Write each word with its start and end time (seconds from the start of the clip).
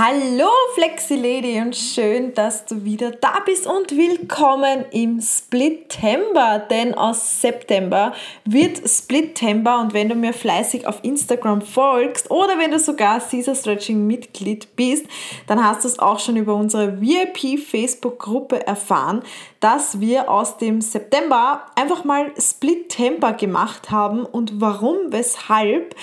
Hallo 0.00 0.48
Flexi 0.76 1.16
Lady 1.16 1.60
und 1.60 1.74
schön, 1.74 2.32
dass 2.32 2.64
du 2.66 2.84
wieder 2.84 3.10
da 3.10 3.40
bist 3.44 3.66
und 3.66 3.96
willkommen 3.96 4.84
im 4.92 5.20
Splittember, 5.20 6.62
denn 6.70 6.94
aus 6.94 7.40
September 7.40 8.12
wird 8.44 8.88
Splittember 8.88 9.80
und 9.80 9.94
wenn 9.94 10.08
du 10.08 10.14
mir 10.14 10.32
fleißig 10.32 10.86
auf 10.86 11.02
Instagram 11.02 11.62
folgst 11.62 12.30
oder 12.30 12.60
wenn 12.60 12.70
du 12.70 12.78
sogar 12.78 13.18
Caesar 13.18 13.56
Stretching 13.56 14.06
Mitglied 14.06 14.76
bist, 14.76 15.04
dann 15.48 15.64
hast 15.64 15.82
du 15.82 15.88
es 15.88 15.98
auch 15.98 16.20
schon 16.20 16.36
über 16.36 16.54
unsere 16.54 17.00
VIP 17.00 17.58
Facebook 17.58 18.20
Gruppe 18.20 18.64
erfahren, 18.64 19.24
dass 19.58 19.98
wir 19.98 20.30
aus 20.30 20.58
dem 20.58 20.80
September 20.80 21.66
einfach 21.74 22.04
mal 22.04 22.30
Splittember 22.40 23.32
gemacht 23.32 23.90
haben 23.90 24.24
und 24.24 24.60
warum, 24.60 24.96
weshalb. 25.10 25.96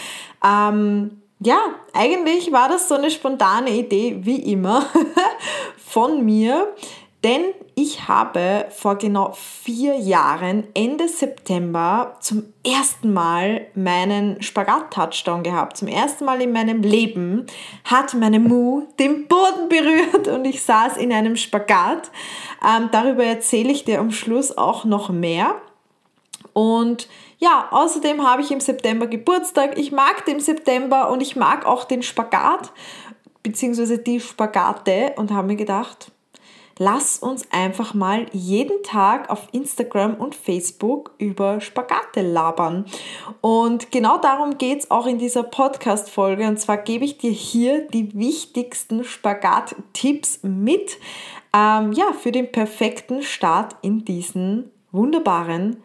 Ähm, 0.45 1.21
ja, 1.39 1.59
eigentlich 1.93 2.51
war 2.51 2.69
das 2.69 2.87
so 2.87 2.95
eine 2.95 3.11
spontane 3.11 3.71
Idee, 3.71 4.17
wie 4.21 4.51
immer, 4.51 4.85
von 5.77 6.23
mir. 6.23 6.73
Denn 7.25 7.41
ich 7.73 8.07
habe 8.07 8.67
vor 8.69 8.97
genau 8.97 9.31
vier 9.33 9.95
Jahren, 9.95 10.67
Ende 10.75 11.07
September, 11.07 12.17
zum 12.19 12.43
ersten 12.63 13.11
Mal 13.13 13.65
meinen 13.73 14.43
Spagat-Touchdown 14.43 15.41
gehabt. 15.41 15.75
Zum 15.77 15.87
ersten 15.87 16.25
Mal 16.25 16.39
in 16.43 16.51
meinem 16.51 16.83
Leben 16.83 17.47
hat 17.83 18.13
meine 18.13 18.39
Mu 18.39 18.83
den 18.99 19.27
Boden 19.27 19.69
berührt 19.69 20.27
und 20.27 20.45
ich 20.45 20.61
saß 20.61 20.97
in 20.97 21.11
einem 21.11 21.35
Spagat. 21.35 22.11
Ähm, 22.63 22.89
darüber 22.91 23.23
erzähle 23.23 23.71
ich 23.71 23.85
dir 23.85 23.99
am 23.99 24.11
Schluss 24.11 24.55
auch 24.55 24.85
noch 24.85 25.09
mehr. 25.09 25.55
Und 26.53 27.09
ja, 27.37 27.67
außerdem 27.71 28.27
habe 28.27 28.41
ich 28.41 28.51
im 28.51 28.59
September 28.59 29.07
Geburtstag. 29.07 29.77
Ich 29.77 29.91
mag 29.91 30.25
den 30.25 30.39
September 30.39 31.09
und 31.09 31.21
ich 31.21 31.35
mag 31.35 31.65
auch 31.65 31.83
den 31.83 32.01
Spagat, 32.01 32.71
beziehungsweise 33.43 33.99
die 33.99 34.19
Spagate 34.19 35.13
und 35.17 35.31
habe 35.31 35.47
mir 35.47 35.55
gedacht, 35.55 36.11
lass 36.77 37.19
uns 37.19 37.49
einfach 37.51 37.93
mal 37.93 38.25
jeden 38.31 38.83
Tag 38.83 39.29
auf 39.29 39.47
Instagram 39.51 40.15
und 40.15 40.35
Facebook 40.35 41.11
über 41.17 41.61
Spagate 41.61 42.21
labern. 42.21 42.85
Und 43.41 43.91
genau 43.91 44.17
darum 44.17 44.57
geht 44.57 44.79
es 44.79 44.91
auch 44.91 45.05
in 45.05 45.17
dieser 45.17 45.43
Podcast-Folge. 45.43 46.47
Und 46.47 46.59
zwar 46.59 46.77
gebe 46.77 47.05
ich 47.05 47.17
dir 47.17 47.31
hier 47.31 47.87
die 47.87 48.17
wichtigsten 48.17 49.03
Spagat-Tipps 49.03 50.39
mit, 50.43 50.97
ähm, 51.53 51.93
ja, 51.93 52.11
für 52.13 52.31
den 52.31 52.51
perfekten 52.51 53.21
Start 53.21 53.75
in 53.81 54.03
diesen 54.03 54.71
wunderbaren 54.91 55.84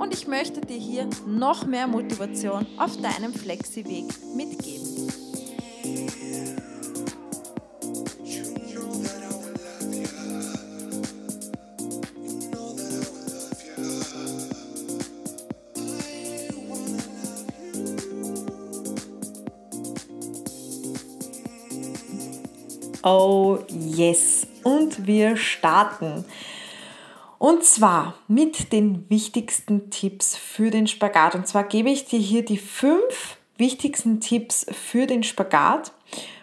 und 0.00 0.14
ich 0.14 0.26
möchte 0.26 0.62
dir 0.62 0.78
hier 0.78 1.06
noch 1.26 1.66
mehr 1.66 1.86
Motivation 1.86 2.66
auf 2.78 2.96
deinem 2.96 3.34
Flexi-Weg 3.34 4.06
mitgeben. 4.34 4.90
Oh 23.02 23.58
yes. 23.68 24.46
Und 24.62 25.06
wir 25.06 25.36
starten. 25.36 26.24
Und 27.40 27.64
zwar 27.64 28.16
mit 28.28 28.70
den 28.70 29.08
wichtigsten 29.08 29.88
Tipps 29.88 30.36
für 30.36 30.70
den 30.70 30.86
Spagat. 30.86 31.34
Und 31.34 31.48
zwar 31.48 31.64
gebe 31.64 31.88
ich 31.88 32.04
dir 32.04 32.18
hier 32.18 32.44
die 32.44 32.58
fünf 32.58 33.38
wichtigsten 33.56 34.20
Tipps 34.20 34.66
für 34.70 35.06
den 35.06 35.22
Spagat. 35.22 35.92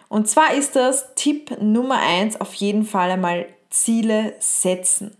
Und 0.08 0.26
zwar 0.26 0.54
ist 0.54 0.74
das 0.74 1.14
Tipp 1.14 1.56
Nummer 1.60 2.00
eins 2.00 2.40
auf 2.40 2.52
jeden 2.54 2.84
Fall 2.84 3.12
einmal 3.12 3.46
Ziele 3.70 4.34
setzen. 4.40 5.16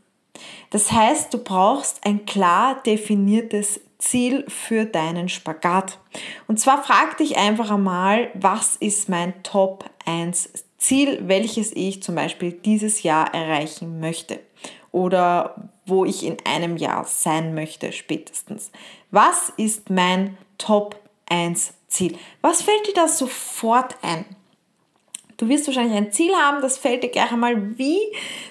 Das 0.70 0.90
heißt, 0.90 1.32
du 1.32 1.38
brauchst 1.38 2.04
ein 2.04 2.26
klar 2.26 2.82
definiertes 2.84 3.80
Ziel 3.98 4.46
für 4.48 4.84
deinen 4.84 5.28
Spagat. 5.28 6.00
Und 6.48 6.58
zwar 6.58 6.82
frag 6.82 7.18
dich 7.18 7.36
einfach 7.36 7.70
einmal, 7.70 8.32
was 8.34 8.74
ist 8.74 9.08
mein 9.08 9.44
Top 9.44 9.88
1 10.06 10.50
Ziel, 10.76 11.20
welches 11.28 11.70
ich 11.70 12.02
zum 12.02 12.16
Beispiel 12.16 12.50
dieses 12.50 13.04
Jahr 13.04 13.32
erreichen 13.32 14.00
möchte 14.00 14.40
oder 14.92 15.70
wo 15.86 16.04
ich 16.04 16.24
in 16.24 16.36
einem 16.44 16.76
Jahr 16.76 17.04
sein 17.04 17.54
möchte 17.54 17.92
spätestens. 17.92 18.70
Was 19.10 19.52
ist 19.56 19.90
mein 19.90 20.36
Top 20.58 20.96
1 21.28 21.74
Ziel? 21.88 22.18
Was 22.40 22.62
fällt 22.62 22.86
dir 22.86 22.94
da 22.94 23.08
sofort 23.08 23.96
ein? 24.02 24.24
Du 25.38 25.48
wirst 25.48 25.68
wahrscheinlich 25.68 25.96
ein 25.96 26.10
Ziel 26.10 26.34
haben, 26.34 26.60
das 26.62 26.78
fällt 26.78 27.04
dir 27.04 27.10
gleich 27.10 27.30
einmal 27.30 27.78
wie 27.78 28.00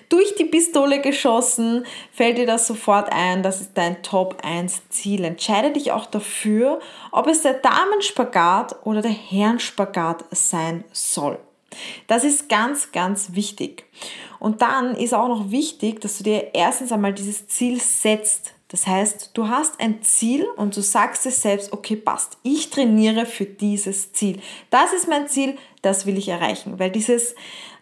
durch 0.08 0.36
die 0.36 0.46
Pistole 0.46 1.02
geschossen, 1.02 1.86
fällt 2.14 2.38
dir 2.38 2.46
das 2.46 2.66
sofort 2.66 3.12
ein, 3.12 3.44
das 3.44 3.60
ist 3.60 3.72
dein 3.74 4.02
Top 4.04 4.38
1 4.42 4.88
Ziel. 4.88 5.26
Entscheide 5.26 5.72
dich 5.72 5.92
auch 5.92 6.06
dafür, 6.06 6.80
ob 7.12 7.28
es 7.28 7.42
der 7.42 7.56
Damenspagat 7.56 8.78
oder 8.86 9.02
der 9.02 9.12
Herrenspagat 9.12 10.24
sein 10.32 10.86
soll. 10.94 11.40
Das 12.08 12.24
ist 12.24 12.50
ganz, 12.50 12.92
ganz 12.92 13.34
wichtig. 13.34 13.86
Und 14.40 14.62
dann 14.62 14.96
ist 14.96 15.14
auch 15.14 15.28
noch 15.28 15.52
wichtig, 15.52 16.02
dass 16.02 16.18
du 16.18 16.24
dir 16.24 16.54
erstens 16.54 16.92
einmal 16.92 17.14
dieses 17.14 17.48
Ziel 17.48 17.80
setzt. 17.80 18.54
Das 18.70 18.86
heißt, 18.86 19.32
du 19.34 19.48
hast 19.48 19.80
ein 19.80 20.02
Ziel 20.02 20.46
und 20.58 20.76
du 20.76 20.82
sagst 20.82 21.26
es 21.26 21.42
selbst, 21.42 21.72
okay, 21.72 21.96
passt. 21.96 22.38
Ich 22.44 22.70
trainiere 22.70 23.26
für 23.26 23.46
dieses 23.46 24.12
Ziel. 24.12 24.42
Das 24.70 24.92
ist 24.92 25.08
mein 25.08 25.30
Ziel, 25.30 25.58
das 25.82 26.06
will 26.06 26.18
ich 26.18 26.28
erreichen. 26.28 26.78
Weil 26.78 26.92
dieses 26.92 27.34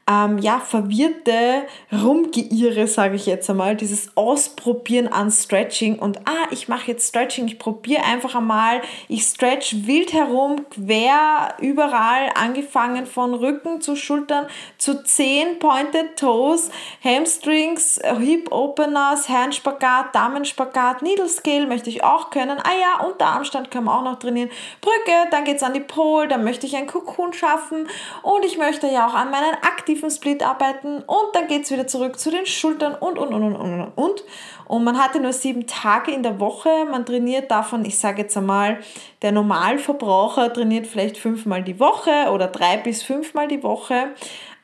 ähm, 0.07 0.37
ja, 0.37 0.59
verwirrte 0.59 1.63
Rumgeirre, 1.91 2.85
sage 2.85 3.15
ich 3.15 3.25
jetzt 3.25 3.49
einmal, 3.49 3.75
dieses 3.75 4.15
Ausprobieren 4.15 5.07
an 5.07 5.31
Stretching 5.31 5.97
und 5.97 6.19
ah, 6.27 6.47
ich 6.51 6.67
mache 6.67 6.91
jetzt 6.91 7.09
Stretching, 7.09 7.47
ich 7.47 7.57
probiere 7.57 8.03
einfach 8.03 8.35
einmal, 8.35 8.81
ich 9.07 9.23
stretch 9.23 9.87
wild 9.87 10.13
herum, 10.13 10.67
quer, 10.69 11.55
überall, 11.59 12.29
angefangen 12.35 13.07
von 13.07 13.33
Rücken 13.33 13.81
zu 13.81 13.95
Schultern 13.95 14.45
zu 14.77 15.03
Zehen, 15.03 15.57
Pointed 15.57 16.17
Toes, 16.19 16.69
Hamstrings, 17.03 17.99
Hip 18.19 18.51
Openers, 18.51 19.27
Herrenspagat, 19.27 20.13
Damenspagat, 20.13 21.01
Needle 21.01 21.27
Scale 21.27 21.65
möchte 21.65 21.89
ich 21.89 22.03
auch 22.03 22.29
können. 22.29 22.59
Ah 22.59 22.73
ja, 22.79 23.07
Unterarmstand 23.07 23.71
können 23.71 23.85
wir 23.85 23.97
auch 23.97 24.03
noch 24.03 24.19
trainieren. 24.19 24.51
Brücke, 24.81 25.29
dann 25.31 25.45
geht 25.45 25.57
es 25.57 25.63
an 25.63 25.73
die 25.73 25.79
Pole, 25.79 26.27
dann 26.27 26.43
möchte 26.43 26.67
ich 26.67 26.75
ein 26.75 26.85
Cocoon 26.85 27.33
schaffen 27.33 27.87
und 28.21 28.45
ich 28.45 28.59
möchte 28.59 28.85
ja 28.85 29.07
auch 29.07 29.15
an 29.15 29.31
meinen 29.31 29.55
aktiven 29.63 29.94
tiefen 29.95 30.11
Split 30.11 30.43
arbeiten 30.43 30.97
und 30.97 31.33
dann 31.33 31.47
geht 31.47 31.63
es 31.63 31.71
wieder 31.71 31.87
zurück 31.87 32.19
zu 32.19 32.29
den 32.29 32.45
Schultern 32.45 32.95
und, 32.95 33.17
und, 33.17 33.33
und, 33.33 33.43
und, 33.43 33.55
und, 33.55 33.91
und. 33.95 34.23
Und 34.67 34.83
man 34.83 34.97
hatte 34.97 35.19
nur 35.19 35.31
sieben 35.31 35.67
Tage 35.67 36.11
in 36.11 36.23
der 36.23 36.39
Woche. 36.39 36.69
Man 36.89 37.05
trainiert 37.05 37.49
davon, 37.51 37.85
ich 37.85 37.97
sage 37.97 38.23
jetzt 38.23 38.35
einmal, 38.35 38.79
der 39.21 39.31
Normalverbraucher 39.31 40.51
trainiert 40.51 40.87
vielleicht 40.87 41.17
fünfmal 41.17 41.63
die 41.63 41.79
Woche 41.79 42.29
oder 42.31 42.47
drei 42.47 42.77
bis 42.77 43.03
fünfmal 43.03 43.47
die 43.47 43.63
Woche. 43.63 44.13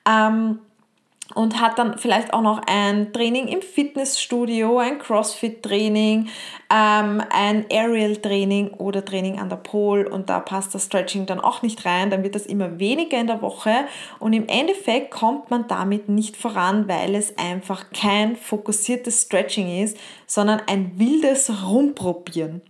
Ähm, 0.08 0.60
und 1.34 1.60
hat 1.60 1.80
dann 1.80 1.98
vielleicht 1.98 2.34
auch 2.34 2.42
noch 2.42 2.62
ein 2.68 3.14
Training 3.14 3.48
im 3.48 3.62
Fitnessstudio, 3.62 4.80
ein 4.80 5.00
CrossFit-Training, 5.00 6.30
ähm, 6.70 7.24
ein 7.30 7.66
Aerial-Training 7.72 8.72
oder 8.72 9.04
Training 9.04 9.40
an 9.40 9.50
der 9.50 9.58
Pole 9.58 10.10
und 10.10 10.30
da 10.30 10.40
passt 10.40 10.74
das 10.76 10.86
Stretching 10.86 11.26
dann 11.26 11.40
auch 11.40 11.62
nicht 11.62 11.86
rein, 11.86 12.10
dann 12.10 12.24
wird 12.24 12.36
das 12.36 12.46
immer 12.46 12.80
weniger 12.80 13.20
in 13.20 13.28
der 13.28 13.42
Woche. 13.42 13.72
Und 14.20 14.34
im 14.34 14.48
Endeffekt 14.48 15.12
kommt 15.12 15.50
man 15.50 15.68
damit 15.68 16.10
nicht 16.10 16.38
voran, 16.38 16.88
weil 16.88 17.16
es 17.16 17.38
einfach 17.38 17.92
kein 17.92 18.36
fokussiertes 18.36 19.24
Stretching 19.24 19.84
ist, 19.84 19.98
sondern 20.28 20.62
ein 20.68 20.94
wildes 20.96 21.52
Rumprobieren. 21.68 22.62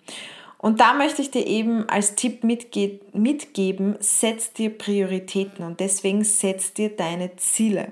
Und 0.57 0.79
da 0.79 0.93
möchte 0.93 1.23
ich 1.23 1.31
dir 1.31 1.47
eben 1.47 1.89
als 1.89 2.13
Tipp 2.13 2.43
mitge 2.43 2.99
mitgeben, 3.13 3.95
setz 3.99 4.53
dir 4.53 4.69
Prioritäten 4.69 5.65
und 5.65 5.79
deswegen 5.79 6.23
setz 6.23 6.73
dir 6.73 6.95
deine 6.95 7.35
Ziele 7.37 7.91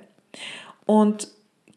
und 0.86 1.28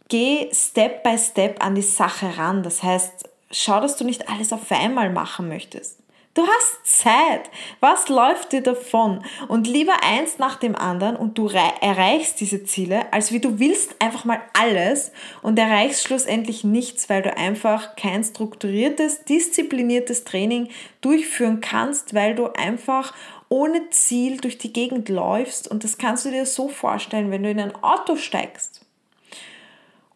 geh 0.09 0.49
Step 0.53 1.03
by 1.03 1.19
Step 1.19 1.65
an 1.65 1.75
die 1.75 1.83
Sache 1.83 2.37
ran. 2.37 2.63
Das 2.63 2.83
heißt, 2.83 3.29
schau, 3.51 3.81
dass 3.81 3.97
du 3.97 4.05
nicht 4.05 4.29
alles 4.29 4.53
auf 4.53 4.71
einmal 4.71 5.11
machen 5.11 5.49
möchtest. 5.49 6.03
Du 6.35 6.47
hast 6.47 6.87
Zeit. 6.87 7.51
Was 7.81 8.09
läuft 8.09 8.53
dir 8.53 8.63
davon? 8.63 9.23
Und 9.49 9.67
lieber 9.67 10.03
eins 10.03 10.39
nach 10.39 10.57
dem 10.57 10.75
anderen 10.75 11.15
und 11.15 11.37
du 11.37 11.49
erreichst 11.49 12.41
diese 12.41 12.65
Ziele, 12.65 13.13
als 13.13 13.33
wie 13.33 13.41
du 13.41 13.59
willst 13.59 13.97
einfach 13.99 14.25
mal 14.25 14.41
alles 14.59 15.13
und 15.43 15.59
erreichst 15.59 16.05
schlussendlich 16.05 16.65
nichts, 16.65 17.11
weil 17.11 17.21
du 17.21 17.37
einfach 17.37 17.97
kein 17.97 18.25
strukturiertes, 18.25 19.27
diszipliniertes 19.27 20.25
Training 20.25 20.69
durchführen 21.03 21.61
kannst, 21.61 22.15
weil 22.15 22.35
du 22.35 22.47
einfach 22.47 23.13
ohne 23.53 23.91
Ziel 23.91 24.39
durch 24.39 24.57
die 24.57 24.73
Gegend 24.73 25.11
läufst. 25.11 25.69
Und 25.69 25.85
das 25.85 25.99
kannst 25.99 26.25
du 26.25 26.31
dir 26.31 26.47
so 26.47 26.71
vorstellen, 26.71 27.31
wenn 27.31 27.43
du 27.43 27.51
in 27.51 27.61
ein 27.61 27.75
Auto 27.83 28.17
steigst 28.17 28.81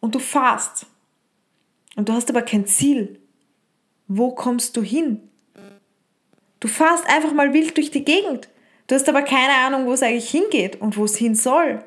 und 0.00 0.14
du 0.14 0.18
fahrst 0.18 0.86
und 1.96 2.08
du 2.08 2.14
hast 2.14 2.30
aber 2.30 2.40
kein 2.40 2.66
Ziel. 2.66 3.20
Wo 4.08 4.30
kommst 4.30 4.74
du 4.78 4.82
hin? 4.82 5.20
Du 6.60 6.68
fährst 6.68 7.06
einfach 7.10 7.34
mal 7.34 7.52
wild 7.52 7.76
durch 7.76 7.90
die 7.90 8.06
Gegend. 8.06 8.48
Du 8.86 8.94
hast 8.94 9.06
aber 9.06 9.20
keine 9.20 9.52
Ahnung, 9.52 9.86
wo 9.86 9.92
es 9.92 10.02
eigentlich 10.02 10.30
hingeht 10.30 10.80
und 10.80 10.96
wo 10.96 11.04
es 11.04 11.16
hin 11.16 11.34
soll. 11.34 11.84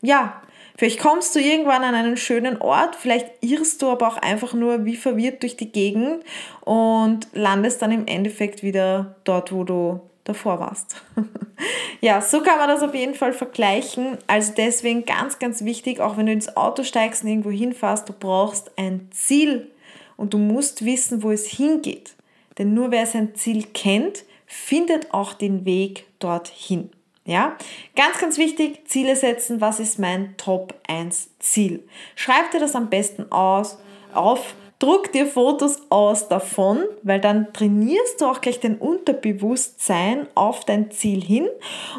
Ja, 0.00 0.42
vielleicht 0.76 0.98
kommst 0.98 1.36
du 1.36 1.38
irgendwann 1.38 1.84
an 1.84 1.94
einen 1.94 2.16
schönen 2.16 2.60
Ort, 2.60 2.96
vielleicht 2.96 3.30
irrst 3.42 3.80
du 3.80 3.90
aber 3.90 4.08
auch 4.08 4.16
einfach 4.16 4.54
nur 4.54 4.84
wie 4.86 4.96
verwirrt 4.96 5.44
durch 5.44 5.56
die 5.56 5.70
Gegend 5.70 6.24
und 6.62 7.28
landest 7.32 7.80
dann 7.80 7.92
im 7.92 8.08
Endeffekt 8.08 8.64
wieder 8.64 9.14
dort, 9.22 9.52
wo 9.52 9.62
du 9.62 10.00
davor 10.24 10.60
warst. 10.60 11.02
ja, 12.00 12.20
so 12.20 12.42
kann 12.42 12.58
man 12.58 12.68
das 12.68 12.82
auf 12.82 12.94
jeden 12.94 13.14
Fall 13.14 13.32
vergleichen. 13.32 14.18
Also 14.26 14.52
deswegen 14.56 15.04
ganz, 15.04 15.38
ganz 15.38 15.64
wichtig, 15.64 16.00
auch 16.00 16.16
wenn 16.16 16.26
du 16.26 16.32
ins 16.32 16.56
Auto 16.56 16.84
steigst 16.84 17.24
und 17.24 17.30
irgendwo 17.30 17.50
hinfährst, 17.50 18.08
du 18.08 18.12
brauchst 18.12 18.70
ein 18.76 19.08
Ziel 19.10 19.70
und 20.16 20.34
du 20.34 20.38
musst 20.38 20.84
wissen, 20.84 21.22
wo 21.22 21.30
es 21.30 21.46
hingeht. 21.46 22.14
Denn 22.58 22.74
nur 22.74 22.90
wer 22.90 23.06
sein 23.06 23.34
Ziel 23.34 23.64
kennt, 23.74 24.24
findet 24.46 25.12
auch 25.12 25.32
den 25.32 25.64
Weg 25.64 26.06
dorthin. 26.18 26.90
Ja, 27.24 27.56
ganz, 27.94 28.18
ganz 28.18 28.36
wichtig, 28.36 28.88
Ziele 28.88 29.14
setzen. 29.14 29.60
Was 29.60 29.78
ist 29.78 29.98
mein 29.98 30.36
Top 30.36 30.74
1 30.88 31.38
Ziel? 31.38 31.86
Schreib 32.16 32.50
dir 32.50 32.58
das 32.58 32.74
am 32.74 32.90
besten 32.90 33.30
aus, 33.30 33.78
auf 34.12 34.54
druck 34.82 35.12
dir 35.12 35.28
Fotos 35.28 35.78
aus 35.90 36.26
davon, 36.26 36.82
weil 37.04 37.20
dann 37.20 37.52
trainierst 37.52 38.20
du 38.20 38.26
auch 38.26 38.40
gleich 38.40 38.58
dein 38.58 38.78
Unterbewusstsein 38.78 40.26
auf 40.34 40.64
dein 40.64 40.90
Ziel 40.90 41.22
hin. 41.22 41.48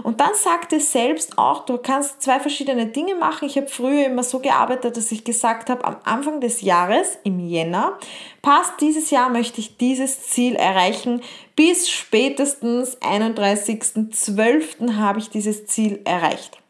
Und 0.04 0.20
dann 0.20 0.32
sag 0.34 0.68
dir 0.68 0.82
selbst 0.82 1.38
auch, 1.38 1.66
du 1.66 1.78
kannst 1.78 2.22
zwei 2.22 2.42
verschiedene 2.42 2.88
Dinge 2.88 3.16
machen. 3.16 3.48
Ich 3.48 3.56
habe 3.56 3.68
früher 3.68 4.08
immer 4.08 4.24
so 4.24 4.40
gearbeitet, 4.40 4.98
dass 4.98 5.14
ich 5.14 5.24
gesagt 5.24 5.70
habe, 5.70 5.86
am 5.86 5.96
Anfang 6.04 6.42
des 6.42 6.60
Jahres, 6.62 7.18
im 7.24 7.40
Jänner, 7.40 7.98
passt, 8.42 8.74
dieses 8.82 9.12
Jahr 9.12 9.30
möchte 9.30 9.62
ich 9.62 9.78
dieses 9.78 10.28
Ziel 10.28 10.56
erreichen. 10.56 11.22
Bis 11.56 11.90
spätestens 11.90 12.98
31.12. 13.02 14.98
habe 14.98 15.20
ich 15.20 15.30
dieses 15.30 15.68
Ziel 15.68 16.02
erreicht. 16.04 16.63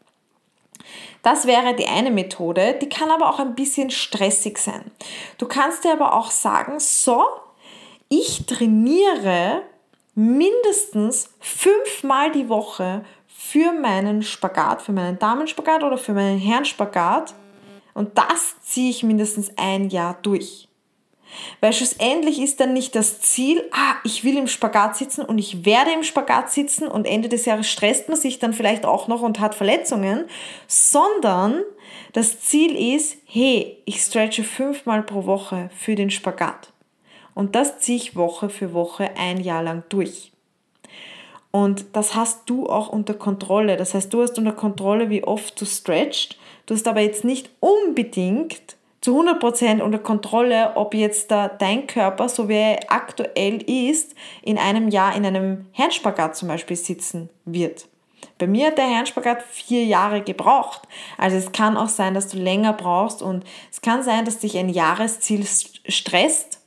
Das 1.24 1.46
wäre 1.46 1.74
die 1.74 1.86
eine 1.86 2.10
Methode, 2.10 2.78
die 2.80 2.88
kann 2.88 3.10
aber 3.10 3.30
auch 3.30 3.40
ein 3.40 3.54
bisschen 3.54 3.90
stressig 3.90 4.58
sein. 4.58 4.90
Du 5.38 5.46
kannst 5.46 5.82
dir 5.82 5.92
aber 5.92 6.12
auch 6.12 6.30
sagen, 6.30 6.78
so, 6.78 7.24
ich 8.10 8.44
trainiere 8.44 9.62
mindestens 10.14 11.30
fünfmal 11.40 12.30
die 12.30 12.50
Woche 12.50 13.06
für 13.26 13.72
meinen 13.72 14.22
Spagat, 14.22 14.82
für 14.82 14.92
meinen 14.92 15.18
Damenspagat 15.18 15.82
oder 15.82 15.96
für 15.96 16.12
meinen 16.12 16.38
Herrenspagat 16.38 17.34
und 17.94 18.18
das 18.18 18.60
ziehe 18.60 18.90
ich 18.90 19.02
mindestens 19.02 19.50
ein 19.56 19.88
Jahr 19.88 20.18
durch. 20.20 20.68
Weil 21.60 21.72
schlussendlich 21.72 22.40
ist 22.40 22.60
dann 22.60 22.72
nicht 22.72 22.94
das 22.94 23.20
Ziel, 23.20 23.62
ah, 23.72 23.96
ich 24.04 24.24
will 24.24 24.36
im 24.36 24.46
Spagat 24.46 24.96
sitzen 24.96 25.24
und 25.24 25.38
ich 25.38 25.64
werde 25.64 25.92
im 25.92 26.02
Spagat 26.02 26.50
sitzen 26.50 26.88
und 26.88 27.06
Ende 27.06 27.28
des 27.28 27.44
Jahres 27.44 27.68
stresst 27.68 28.08
man 28.08 28.16
sich 28.16 28.38
dann 28.38 28.52
vielleicht 28.52 28.84
auch 28.86 29.08
noch 29.08 29.22
und 29.22 29.40
hat 29.40 29.54
Verletzungen, 29.54 30.24
sondern 30.66 31.62
das 32.12 32.40
Ziel 32.40 32.76
ist, 32.94 33.16
hey, 33.26 33.78
ich 33.84 34.00
stretche 34.00 34.44
fünfmal 34.44 35.02
pro 35.02 35.26
Woche 35.26 35.70
für 35.76 35.94
den 35.94 36.10
Spagat. 36.10 36.72
Und 37.34 37.56
das 37.56 37.80
ziehe 37.80 37.96
ich 37.96 38.16
Woche 38.16 38.48
für 38.48 38.72
Woche 38.72 39.10
ein 39.16 39.40
Jahr 39.40 39.62
lang 39.62 39.82
durch. 39.88 40.30
Und 41.50 41.86
das 41.92 42.14
hast 42.14 42.50
du 42.50 42.68
auch 42.68 42.88
unter 42.88 43.14
Kontrolle. 43.14 43.76
Das 43.76 43.94
heißt, 43.94 44.12
du 44.12 44.22
hast 44.22 44.38
unter 44.38 44.52
Kontrolle, 44.52 45.10
wie 45.10 45.22
oft 45.22 45.60
du 45.60 45.64
stretchst. 45.64 46.36
Du 46.66 46.74
hast 46.74 46.88
aber 46.88 47.00
jetzt 47.00 47.24
nicht 47.24 47.50
unbedingt 47.60 48.76
zu 49.04 49.20
100% 49.20 49.82
unter 49.82 49.98
Kontrolle, 49.98 50.72
ob 50.76 50.94
jetzt 50.94 51.30
da 51.30 51.48
dein 51.48 51.86
Körper, 51.86 52.26
so 52.26 52.48
wie 52.48 52.54
er 52.54 52.78
aktuell 52.88 53.60
ist, 53.60 54.14
in 54.40 54.56
einem 54.56 54.88
Jahr 54.88 55.14
in 55.14 55.26
einem 55.26 55.66
Herrenspagat 55.72 56.34
zum 56.34 56.48
Beispiel 56.48 56.74
sitzen 56.74 57.28
wird. 57.44 57.86
Bei 58.38 58.46
mir 58.46 58.68
hat 58.68 58.78
der 58.78 58.86
Herrenspagat 58.86 59.42
vier 59.42 59.84
Jahre 59.84 60.22
gebraucht. 60.22 60.88
Also 61.18 61.36
es 61.36 61.52
kann 61.52 61.76
auch 61.76 61.90
sein, 61.90 62.14
dass 62.14 62.28
du 62.28 62.38
länger 62.38 62.72
brauchst 62.72 63.20
und 63.20 63.44
es 63.70 63.82
kann 63.82 64.02
sein, 64.02 64.24
dass 64.24 64.38
dich 64.38 64.56
ein 64.56 64.70
Jahresziel 64.70 65.44
stresst 65.86 66.62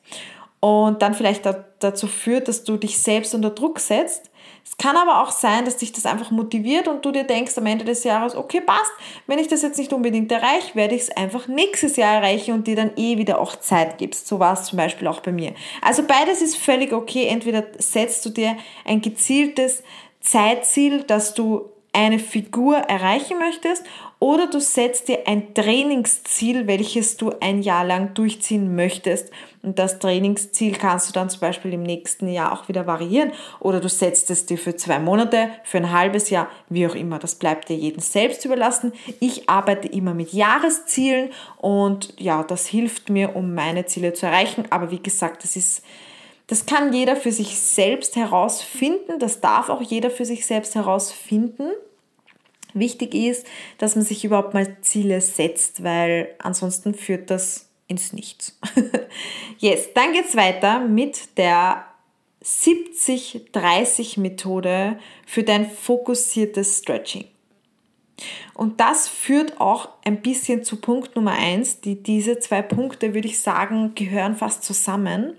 und 0.60 1.02
dann 1.02 1.16
vielleicht 1.16 1.42
dazu 1.80 2.06
führt, 2.06 2.50
dass 2.50 2.64
du 2.64 2.78
dich 2.78 3.00
selbst 3.00 3.34
unter 3.34 3.50
Druck 3.50 3.80
setzt. 3.80 4.30
Es 4.70 4.76
kann 4.78 4.98
aber 4.98 5.24
auch 5.24 5.32
sein, 5.32 5.64
dass 5.64 5.78
dich 5.78 5.94
das 5.94 6.06
einfach 6.06 6.30
motiviert 6.30 6.88
und 6.88 7.06
du 7.06 7.12
dir 7.12 7.24
denkst 7.24 7.58
am 7.58 7.66
Ende 7.66 7.86
des 7.86 8.04
Jahres, 8.04 8.36
okay, 8.36 8.60
passt, 8.60 8.92
wenn 9.26 9.40
ich 9.40 9.48
das 9.48 9.62
jetzt 9.62 9.78
nicht 9.78 9.94
unbedingt 9.94 10.32
erreiche, 10.32 10.76
werde 10.76 10.94
ich 10.94 11.04
es 11.04 11.10
einfach 11.16 11.48
nächstes 11.48 11.96
Jahr 11.96 12.16
erreichen 12.16 12.54
und 12.54 12.68
dir 12.68 12.76
dann 12.76 12.92
eh 12.98 13.18
wieder 13.18 13.40
auch 13.40 13.56
Zeit 13.56 13.98
gibst. 13.98 14.28
So 14.28 14.40
war 14.40 14.54
es 14.54 14.66
zum 14.66 14.78
Beispiel 14.78 15.08
auch 15.08 15.22
bei 15.22 15.32
mir. 15.32 15.54
Also 15.82 16.04
beides 16.04 16.42
ist 16.42 16.58
völlig 16.58 16.92
okay. 16.92 17.28
Entweder 17.28 17.64
setzt 17.78 18.26
du 18.26 18.30
dir 18.30 18.58
ein 18.84 19.02
gezieltes 19.02 19.84
Zeitziel, 20.20 21.04
dass 21.04 21.34
du 21.34 21.72
eine 21.94 22.20
Figur 22.20 22.76
erreichen 22.76 23.40
möchtest 23.40 23.84
oder 24.20 24.48
du 24.48 24.60
setzt 24.60 25.10
dir 25.10 25.28
ein 25.28 25.54
Trainingsziel, 25.54 26.66
welches 26.66 27.18
du 27.18 27.34
ein 27.40 27.62
Jahr 27.62 27.86
lang 27.86 28.16
durchziehen 28.16 28.76
möchtest. 28.76 29.30
Und 29.62 29.78
das 29.78 30.00
Trainingsziel 30.00 30.76
kannst 30.76 31.10
du 31.10 31.14
dann 31.14 31.30
zum 31.30 31.42
Beispiel 31.42 31.74
im 31.74 31.84
nächsten 31.84 32.28
Jahr 32.28 32.52
auch 32.52 32.68
wieder 32.68 32.88
variieren. 32.88 33.32
Oder 33.60 33.80
du 33.80 33.90
setzt 33.90 34.32
es 34.32 34.48
dir 34.48 34.58
für 34.58 34.76
zwei 34.76 34.98
Monate, 34.98 35.50
für 35.64 35.78
ein 35.78 35.92
halbes 35.92 36.32
Jahr, 36.32 36.48
wie 36.70 36.88
auch 36.88 36.96
immer. 36.96 37.20
Das 37.20 37.36
bleibt 37.36 37.70
dir 37.70 37.76
jedem 37.76 38.00
selbst 38.00 38.44
überlassen. 38.44 38.92
Ich 39.20 39.50
arbeite 39.50 39.88
immer 39.88 40.16
mit 40.16 40.34
Jahreszielen 40.34 41.30
und 41.58 42.16
ja, 42.18 42.44
das 42.44 42.66
hilft 42.66 43.10
mir, 43.10 43.36
um 43.36 43.54
meine 43.54 43.86
Ziele 43.86 44.14
zu 44.14 44.26
erreichen. 44.26 44.66
Aber 44.72 44.90
wie 44.90 45.02
gesagt, 45.02 45.44
das 45.44 45.56
ist 45.56 45.84
das 46.50 46.66
kann 46.66 46.94
jeder 46.94 47.18
für 47.18 47.34
sich 47.34 47.60
selbst 47.60 48.16
herausfinden, 48.16 49.20
das 49.20 49.42
darf 49.42 49.68
auch 49.68 49.82
jeder 49.82 50.10
für 50.10 50.24
sich 50.24 50.46
selbst 50.46 50.76
herausfinden. 50.76 51.72
Wichtig 52.80 53.14
ist, 53.14 53.46
dass 53.78 53.96
man 53.96 54.06
sich 54.06 54.26
überhaupt 54.26 54.54
mal 54.54 54.78
Ziele 54.82 55.22
setzt, 55.22 55.84
weil 55.84 56.36
ansonsten 56.40 56.94
führt 56.94 57.30
das 57.30 57.70
ins 57.88 58.12
Nichts. 58.14 58.58
yes, 59.60 59.90
dann 59.94 60.14
geht 60.14 60.28
es 60.28 60.36
weiter 60.36 60.80
mit 60.80 61.38
der 61.38 61.86
70-30-Methode 62.44 65.00
für 65.26 65.44
dein 65.44 65.70
fokussiertes 65.70 66.80
Stretching. 66.80 67.26
Und 68.54 68.80
das 68.80 69.08
führt 69.08 69.62
auch 69.62 69.90
ein 70.04 70.22
bisschen 70.22 70.64
zu 70.64 70.78
Punkt 70.78 71.16
Nummer 71.16 71.34
1. 71.34 71.82
Die, 71.82 72.02
diese 72.02 72.40
zwei 72.40 72.64
Punkte, 72.64 73.14
würde 73.14 73.28
ich 73.28 73.40
sagen, 73.40 73.94
gehören 73.96 74.36
fast 74.36 74.64
zusammen. 74.64 75.36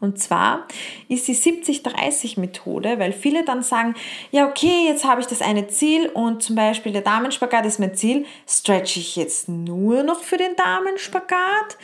Und 0.00 0.18
zwar 0.18 0.66
ist 1.08 1.28
die 1.28 1.34
70-30-Methode, 1.34 2.98
weil 2.98 3.12
viele 3.12 3.44
dann 3.44 3.62
sagen, 3.62 3.94
ja 4.30 4.48
okay, 4.48 4.86
jetzt 4.86 5.04
habe 5.04 5.20
ich 5.20 5.26
das 5.26 5.42
eine 5.42 5.68
Ziel 5.68 6.08
und 6.08 6.42
zum 6.42 6.56
Beispiel 6.56 6.92
der 6.92 7.02
Damenspagat 7.02 7.66
ist 7.66 7.80
mein 7.80 7.94
Ziel, 7.94 8.24
stretche 8.48 9.00
ich 9.00 9.16
jetzt 9.16 9.48
nur 9.48 10.02
noch 10.02 10.20
für 10.20 10.36
den 10.36 10.56
Damenspagat? 10.56 11.76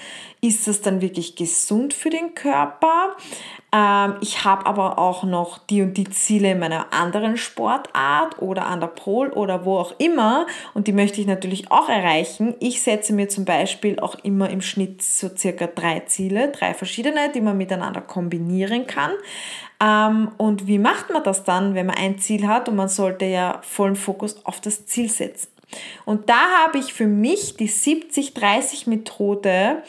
Ist 0.46 0.68
das 0.68 0.80
dann 0.80 1.00
wirklich 1.00 1.34
gesund 1.34 1.92
für 1.92 2.08
den 2.08 2.36
Körper? 2.36 3.16
Ähm, 3.72 4.14
ich 4.20 4.44
habe 4.44 4.64
aber 4.64 4.96
auch 4.96 5.24
noch 5.24 5.58
die 5.58 5.82
und 5.82 5.94
die 5.94 6.08
Ziele 6.08 6.52
in 6.52 6.60
meiner 6.60 6.92
anderen 6.92 7.36
Sportart 7.36 8.40
oder 8.40 8.66
an 8.66 8.78
der 8.78 8.86
Pol 8.86 9.30
oder 9.30 9.64
wo 9.64 9.76
auch 9.76 9.98
immer 9.98 10.46
und 10.72 10.86
die 10.86 10.92
möchte 10.92 11.20
ich 11.20 11.26
natürlich 11.26 11.72
auch 11.72 11.88
erreichen. 11.88 12.54
Ich 12.60 12.80
setze 12.80 13.12
mir 13.12 13.28
zum 13.28 13.44
Beispiel 13.44 13.98
auch 13.98 14.14
immer 14.22 14.48
im 14.48 14.60
Schnitt 14.60 15.02
so 15.02 15.28
circa 15.36 15.66
drei 15.66 15.98
Ziele, 16.06 16.52
drei 16.52 16.74
verschiedene, 16.74 17.32
die 17.34 17.40
man 17.40 17.58
miteinander 17.58 18.00
kombinieren 18.00 18.86
kann. 18.86 19.10
Ähm, 19.82 20.30
und 20.36 20.68
wie 20.68 20.78
macht 20.78 21.10
man 21.10 21.24
das 21.24 21.42
dann, 21.42 21.74
wenn 21.74 21.86
man 21.86 21.96
ein 21.96 22.20
Ziel 22.20 22.46
hat 22.46 22.68
und 22.68 22.76
man 22.76 22.88
sollte 22.88 23.24
ja 23.24 23.58
vollen 23.62 23.96
Fokus 23.96 24.46
auf 24.46 24.60
das 24.60 24.86
Ziel 24.86 25.10
setzen? 25.10 25.48
Und 26.04 26.28
da 26.28 26.64
habe 26.64 26.78
ich 26.78 26.94
für 26.94 27.06
mich 27.06 27.56
die 27.56 27.68
70-30-Methode 27.68 29.82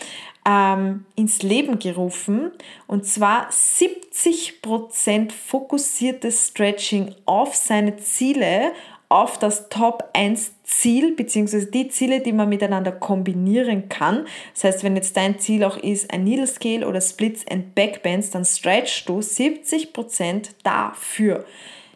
ähm, 0.47 1.05
ins 1.15 1.43
Leben 1.43 1.77
gerufen. 1.77 2.51
Und 2.87 3.05
zwar 3.05 3.49
70% 3.49 5.31
fokussiertes 5.31 6.47
Stretching 6.47 7.13
auf 7.25 7.55
seine 7.55 7.97
Ziele, 7.97 8.71
auf 9.09 9.37
das 9.37 9.69
Top 9.69 10.09
1 10.13 10.51
Ziel 10.63 11.15
beziehungsweise 11.15 11.67
die 11.67 11.87
Ziele, 11.87 12.19
die 12.19 12.33
man 12.33 12.49
miteinander 12.49 12.91
kombinieren 12.91 13.87
kann. 13.87 14.25
Das 14.53 14.65
heißt, 14.65 14.83
wenn 14.83 14.97
jetzt 14.97 15.15
dein 15.15 15.39
Ziel 15.39 15.63
auch 15.63 15.77
ist 15.77 16.11
ein 16.11 16.25
Needle 16.25 16.47
Scale 16.47 16.85
oder 16.85 16.99
Splits 16.99 17.45
and 17.47 17.73
Backbends, 17.73 18.31
dann 18.31 18.43
stretchst 18.43 19.07
du 19.07 19.19
70% 19.19 20.49
dafür. 20.63 21.45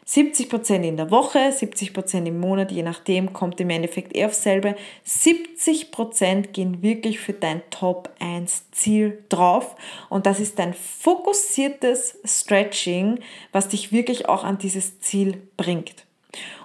70% 0.08 0.81
in 0.81 0.98
der 0.98 1.12
Woche, 1.12 1.39
70% 1.39 2.25
im 2.25 2.39
Monat, 2.39 2.72
je 2.72 2.84
nachdem, 2.84 3.34
kommt 3.34 3.62
im 3.62 3.70
Endeffekt 3.70 4.15
eher 4.15 4.27
aufs 4.27 4.43
selbe. 4.43 4.75
70% 5.08 6.48
gehen 6.48 6.81
wirklich 6.81 7.20
für 7.20 7.34
dein 7.34 7.62
Top 7.70 8.10
1 8.20 8.72
Ziel 8.72 9.24
drauf. 9.29 9.75
Und 10.10 10.25
das 10.25 10.39
ist 10.39 10.60
dein 10.60 10.74
fokussiertes 10.74 12.20
Stretching, 12.25 13.20
was 13.51 13.70
dich 13.70 13.91
wirklich 13.91 14.27
auch 14.27 14.43
an 14.43 14.58
dieses 14.58 15.00
Ziel 15.00 15.41
bringt. 15.55 16.05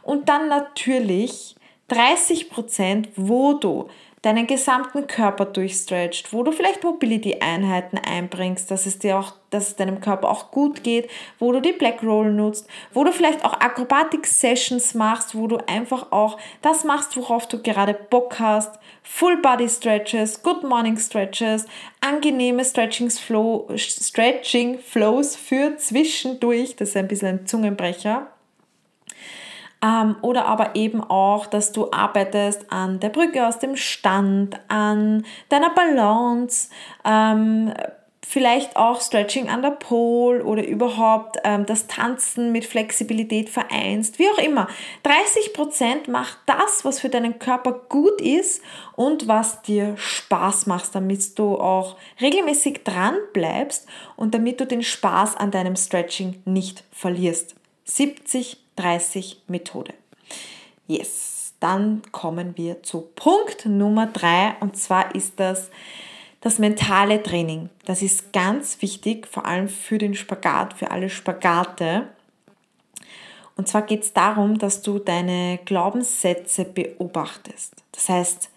Und 0.03 0.29
dann 0.29 0.49
natürlich 0.49 1.57
30%, 1.91 3.09
wo 3.17 3.55
du 3.55 3.89
deinen 4.27 4.49
gesamten 4.49 5.07
Körper 5.07 5.45
durchstretcht, 5.45 6.33
wo 6.33 6.43
du 6.43 6.51
vielleicht 6.51 6.83
Mobility-Einheiten 6.83 7.97
einbringst, 7.97 8.69
dass 8.73 8.85
es 8.85 8.99
dir 8.99 9.21
auch, 9.21 9.35
dass 9.51 9.69
es 9.69 9.77
deinem 9.77 10.01
Körper 10.01 10.29
auch 10.29 10.51
gut 10.51 10.83
geht, 10.83 11.09
wo 11.39 11.53
du 11.53 11.61
die 11.61 11.71
Black 11.71 12.03
Roll 12.03 12.33
nutzt, 12.33 12.69
wo 12.93 13.05
du 13.05 13.13
vielleicht 13.13 13.45
auch 13.45 13.53
Acrobatic-Sessions 13.53 14.95
machst, 14.95 15.37
wo 15.37 15.47
du 15.47 15.59
einfach 15.69 16.11
auch 16.11 16.39
das 16.61 16.83
machst, 16.83 17.17
worauf 17.17 17.47
du 17.47 17.63
gerade 17.63 17.95
Bock 17.95 18.41
hast, 18.41 18.81
Full 19.05 19.37
Body 19.37 19.69
Stretches, 19.69 20.43
Good 20.43 20.65
Morning 20.65 20.99
Stretches, 20.99 21.67
angenehme 22.01 22.65
Stretching, 22.65 23.11
Flow, 23.11 23.69
Stretching 23.77 24.81
Flows 24.81 25.37
für 25.37 25.77
zwischendurch, 25.77 26.75
das 26.75 26.89
ist 26.89 26.97
ein 26.97 27.07
bisschen 27.07 27.29
ein 27.29 27.47
Zungenbrecher 27.47 28.27
ähm, 29.83 30.17
oder 30.23 30.47
aber 30.47 30.75
eben 30.75 31.03
auch, 31.03 31.47
dass 31.47 31.73
du 31.73 31.91
arbeitest 31.91 32.73
an 32.73 33.01
der 33.01 33.11
Brücke 33.11 33.47
aus 33.47 33.59
dem 33.59 33.77
Stand, 33.77 34.59
an 34.69 35.25
deiner 35.49 35.71
Balance, 35.71 36.71
ähm, 37.05 37.73
vielleicht 38.29 38.77
auch 38.77 39.01
Stretching 39.01 39.49
an 39.49 39.63
der 39.63 39.71
Pole 39.71 40.45
oder 40.45 40.67
überhaupt 40.67 41.37
ähm, 41.45 41.65
das 41.65 41.87
Tanzen 41.87 42.51
mit 42.51 42.65
Flexibilität 42.65 43.49
vereinst, 43.49 44.19
wie 44.19 44.29
auch 44.29 44.39
immer. 44.39 44.67
30% 45.05 46.11
macht 46.11 46.37
das, 46.47 46.85
was 46.85 46.99
für 46.99 47.09
deinen 47.09 47.39
Körper 47.39 47.73
gut 47.89 48.21
ist 48.21 48.63
und 48.97 49.29
was 49.29 49.63
dir 49.63 49.97
Spaß 49.97 50.67
macht, 50.67 50.93
damit 50.95 51.39
du 51.39 51.57
auch 51.57 51.97
regelmäßig 52.21 52.83
dran 52.83 53.15
bleibst 53.33 53.87
und 54.17 54.35
damit 54.35 54.61
du 54.61 54.67
den 54.67 54.83
Spaß 54.83 55.37
an 55.37 55.53
deinem 55.53 55.77
Stretching 55.77 56.43
nicht 56.45 56.83
verlierst. 56.91 57.55
70 57.85 58.66
30 58.77 59.43
Methode. 59.49 59.95
Yes, 60.87 61.55
dann 61.61 62.03
kommen 62.13 62.57
wir 62.57 62.83
zu 62.83 63.01
Punkt 63.17 63.67
Nummer 63.67 64.07
drei 64.07 64.55
und 64.61 64.77
zwar 64.77 65.15
ist 65.15 65.41
das 65.41 65.71
das 66.47 66.61
mentale 66.61 67.23
Training. 67.23 67.71
Das 67.87 68.03
ist 68.03 68.33
ganz 68.33 68.81
wichtig, 68.81 69.27
vor 69.27 69.47
allem 69.47 69.69
für 69.69 69.99
den 69.99 70.15
Spagat, 70.15 70.75
für 70.75 70.93
alle 70.93 71.11
Spagate. 71.11 72.07
Und 73.57 73.67
zwar 73.67 73.83
geht 73.83 74.05
es 74.05 74.13
darum, 74.13 74.57
dass 74.57 74.81
du 74.81 75.01
deine 75.01 75.59
Glaubenssätze 75.65 76.65
beobachtest. 76.65 77.75
Das 77.91 78.09
heißt, 78.09 78.51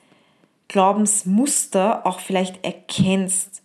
Glaubensmuster 0.67 2.05
auch 2.05 2.19
vielleicht 2.19 2.63
erkennst 2.63 3.63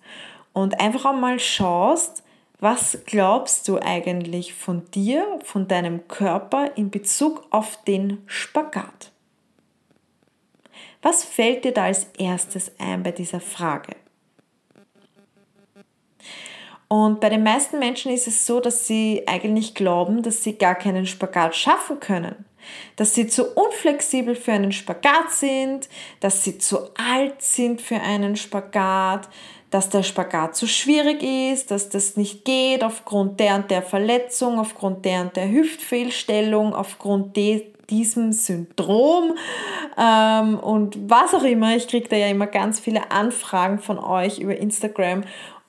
und 0.54 0.80
einfach 0.80 1.04
auch 1.04 1.20
mal 1.20 1.38
schaust, 1.38 2.23
was 2.64 2.96
glaubst 3.04 3.68
du 3.68 3.78
eigentlich 3.78 4.54
von 4.54 4.90
dir, 4.92 5.38
von 5.44 5.68
deinem 5.68 6.08
Körper 6.08 6.70
in 6.76 6.90
Bezug 6.90 7.46
auf 7.50 7.84
den 7.84 8.22
Spagat? 8.24 9.12
Was 11.02 11.24
fällt 11.24 11.66
dir 11.66 11.72
da 11.72 11.84
als 11.84 12.06
erstes 12.18 12.72
ein 12.78 13.02
bei 13.02 13.12
dieser 13.12 13.40
Frage? 13.40 13.94
Und 16.88 17.20
bei 17.20 17.28
den 17.28 17.42
meisten 17.42 17.78
Menschen 17.78 18.10
ist 18.10 18.28
es 18.28 18.46
so, 18.46 18.60
dass 18.60 18.86
sie 18.86 19.24
eigentlich 19.26 19.74
glauben, 19.74 20.22
dass 20.22 20.42
sie 20.42 20.56
gar 20.56 20.74
keinen 20.74 21.04
Spagat 21.04 21.54
schaffen 21.54 22.00
können. 22.00 22.46
Dass 22.96 23.14
sie 23.14 23.26
zu 23.26 23.44
unflexibel 23.54 24.34
für 24.34 24.52
einen 24.52 24.72
Spagat 24.72 25.30
sind, 25.30 25.88
dass 26.20 26.44
sie 26.44 26.58
zu 26.58 26.78
alt 26.96 27.42
sind 27.42 27.80
für 27.80 28.00
einen 28.00 28.36
Spagat, 28.36 29.28
dass 29.70 29.90
der 29.90 30.04
Spagat 30.04 30.54
zu 30.54 30.68
schwierig 30.68 31.22
ist, 31.22 31.70
dass 31.70 31.88
das 31.88 32.16
nicht 32.16 32.44
geht 32.44 32.84
aufgrund 32.84 33.40
der 33.40 33.56
und 33.56 33.70
der 33.70 33.82
Verletzung, 33.82 34.58
aufgrund 34.60 35.04
der 35.04 35.22
und 35.22 35.36
der 35.36 35.50
Hüftfehlstellung, 35.50 36.74
aufgrund 36.74 37.36
de 37.36 37.74
diesem 37.90 38.32
Syndrom 38.32 39.36
ähm, 39.98 40.58
und 40.58 41.10
was 41.10 41.34
auch 41.34 41.42
immer. 41.42 41.76
Ich 41.76 41.88
kriege 41.88 42.08
da 42.08 42.16
ja 42.16 42.28
immer 42.28 42.46
ganz 42.46 42.80
viele 42.80 43.10
Anfragen 43.10 43.78
von 43.78 43.98
euch 43.98 44.38
über 44.38 44.56
Instagram 44.56 45.24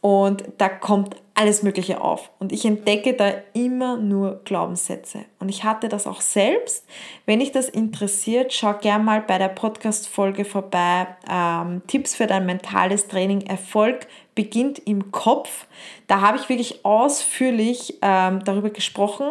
und 0.05 0.43
da 0.59 0.69
kommt 0.69 1.15
alles 1.33 1.63
Mögliche 1.63 1.99
auf. 1.99 2.29
Und 2.37 2.51
ich 2.51 2.63
entdecke 2.63 3.15
da 3.15 3.33
immer 3.53 3.97
nur 3.97 4.39
Glaubenssätze. 4.45 5.25
Und 5.39 5.49
ich 5.49 5.63
hatte 5.63 5.89
das 5.89 6.05
auch 6.05 6.21
selbst. 6.21 6.85
Wenn 7.25 7.39
dich 7.39 7.51
das 7.51 7.69
interessiert, 7.69 8.53
schau 8.53 8.73
gerne 8.73 9.03
mal 9.03 9.21
bei 9.21 9.39
der 9.39 9.47
Podcast-Folge 9.47 10.45
vorbei. 10.45 11.07
Ähm, 11.27 11.81
Tipps 11.87 12.13
für 12.13 12.27
dein 12.27 12.45
mentales 12.45 13.07
Training. 13.07 13.47
Erfolg 13.47 14.05
beginnt 14.35 14.77
im 14.77 15.11
Kopf. 15.11 15.65
Da 16.05 16.21
habe 16.21 16.37
ich 16.37 16.49
wirklich 16.49 16.85
ausführlich 16.85 17.97
ähm, 18.03 18.43
darüber 18.43 18.69
gesprochen 18.69 19.25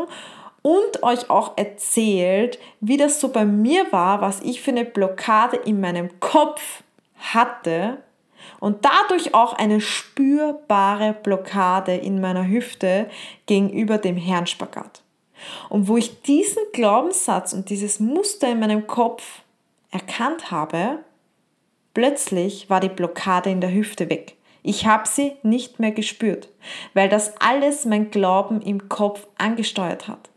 und 0.63 1.05
euch 1.05 1.31
auch 1.31 1.53
erzählt, 1.57 2.59
wie 2.81 2.97
das 2.97 3.21
so 3.21 3.29
bei 3.29 3.45
mir 3.45 3.93
war, 3.93 4.21
was 4.21 4.41
ich 4.41 4.61
für 4.61 4.73
eine 4.73 4.85
Blockade 4.85 5.55
in 5.55 5.81
meinem 5.81 6.19
Kopf 6.19 6.83
hatte 7.17 7.99
und 8.65 8.83
dadurch 8.83 9.35
auch 9.35 9.53
eine 9.53 9.83
spürbare 9.83 11.13
Blockade 11.13 11.95
in 11.97 12.23
meiner 12.23 12.49
Hüfte 12.49 13.11
gegenüber 13.45 13.99
dem 13.99 14.17
Herrenspagat. 14.17 15.03
Und 15.69 15.87
wo 15.87 15.99
ich 15.99 16.23
diesen 16.23 16.63
Glaubenssatz 16.73 17.53
und 17.53 17.69
dieses 17.69 18.01
Muster 18.01 18.51
in 18.51 18.61
meinem 18.61 18.87
Kopf 18.87 19.43
erkannt 19.91 20.51
habe, 20.51 21.01
plötzlich 21.93 22.71
war 22.71 22.81
die 22.81 22.89
Blockade 22.89 23.51
in 23.51 23.61
der 23.61 23.75
Hüfte 23.75 24.09
weg. 24.09 24.35
Ich 24.63 24.87
habe 24.87 25.07
sie 25.07 25.33
nicht 25.43 25.79
mehr 25.79 25.93
gespürt, 25.93 26.49
weil 26.95 27.11
das 27.11 27.39
alles 27.43 27.85
mein 27.85 28.11
Glauben 28.11 28.63
im 28.63 28.89
Kopf 28.89 29.27
angesteuert 29.37 30.09
hat 30.09 30.31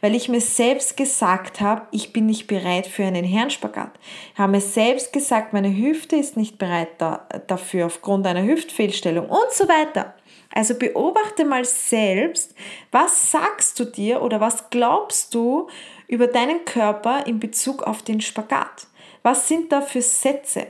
weil 0.00 0.14
ich 0.14 0.28
mir 0.28 0.40
selbst 0.40 0.96
gesagt 0.96 1.60
habe, 1.60 1.86
ich 1.90 2.12
bin 2.12 2.26
nicht 2.26 2.46
bereit 2.46 2.86
für 2.86 3.04
einen 3.04 3.24
Herrenspagat. 3.24 3.90
Ich 4.32 4.38
habe 4.38 4.52
mir 4.52 4.60
selbst 4.60 5.12
gesagt, 5.12 5.52
meine 5.52 5.76
Hüfte 5.76 6.16
ist 6.16 6.36
nicht 6.36 6.58
bereit 6.58 6.88
da, 6.98 7.26
dafür 7.46 7.86
aufgrund 7.86 8.26
einer 8.26 8.44
Hüftfehlstellung 8.44 9.28
und 9.28 9.52
so 9.52 9.68
weiter. 9.68 10.14
Also 10.52 10.74
beobachte 10.74 11.44
mal 11.44 11.64
selbst, 11.64 12.54
was 12.90 13.30
sagst 13.30 13.78
du 13.78 13.84
dir 13.84 14.22
oder 14.22 14.40
was 14.40 14.70
glaubst 14.70 15.34
du 15.34 15.68
über 16.08 16.28
deinen 16.28 16.64
Körper 16.64 17.26
in 17.26 17.40
Bezug 17.40 17.82
auf 17.82 18.02
den 18.02 18.20
Spagat? 18.20 18.86
Was 19.22 19.48
sind 19.48 19.72
da 19.72 19.82
für 19.82 20.02
Sätze? 20.02 20.68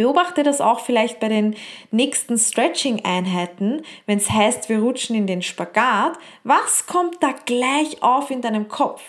Beobachte 0.00 0.42
das 0.44 0.62
auch 0.62 0.80
vielleicht 0.80 1.20
bei 1.20 1.28
den 1.28 1.54
nächsten 1.90 2.38
Stretching-Einheiten, 2.38 3.82
wenn 4.06 4.16
es 4.16 4.30
heißt, 4.30 4.70
wir 4.70 4.78
rutschen 4.78 5.14
in 5.14 5.26
den 5.26 5.42
Spagat. 5.42 6.14
Was 6.42 6.86
kommt 6.86 7.22
da 7.22 7.34
gleich 7.44 8.02
auf 8.02 8.30
in 8.30 8.40
deinem 8.40 8.68
Kopf? 8.68 9.02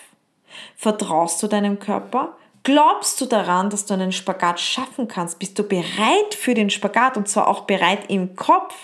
Vertraust 0.76 1.42
du 1.42 1.46
deinem 1.46 1.78
Körper? 1.78 2.36
Glaubst 2.62 3.18
du 3.22 3.24
daran, 3.24 3.70
dass 3.70 3.86
du 3.86 3.94
einen 3.94 4.12
Spagat 4.12 4.60
schaffen 4.60 5.08
kannst? 5.08 5.38
Bist 5.38 5.58
du 5.58 5.62
bereit 5.62 6.34
für 6.36 6.52
den 6.52 6.68
Spagat 6.68 7.16
und 7.16 7.26
zwar 7.26 7.48
auch 7.48 7.60
bereit 7.60 8.10
im 8.10 8.36
Kopf? 8.36 8.74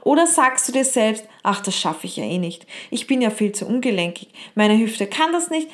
Oder 0.00 0.26
sagst 0.26 0.66
du 0.66 0.72
dir 0.72 0.84
selbst, 0.84 1.28
ach, 1.44 1.60
das 1.60 1.76
schaffe 1.76 2.08
ich 2.08 2.16
ja 2.16 2.24
eh 2.24 2.38
nicht. 2.38 2.66
Ich 2.90 3.06
bin 3.06 3.22
ja 3.22 3.30
viel 3.30 3.52
zu 3.52 3.64
ungelenkig. 3.64 4.30
Meine 4.56 4.76
Hüfte 4.76 5.06
kann 5.06 5.32
das 5.32 5.50
nicht. 5.50 5.70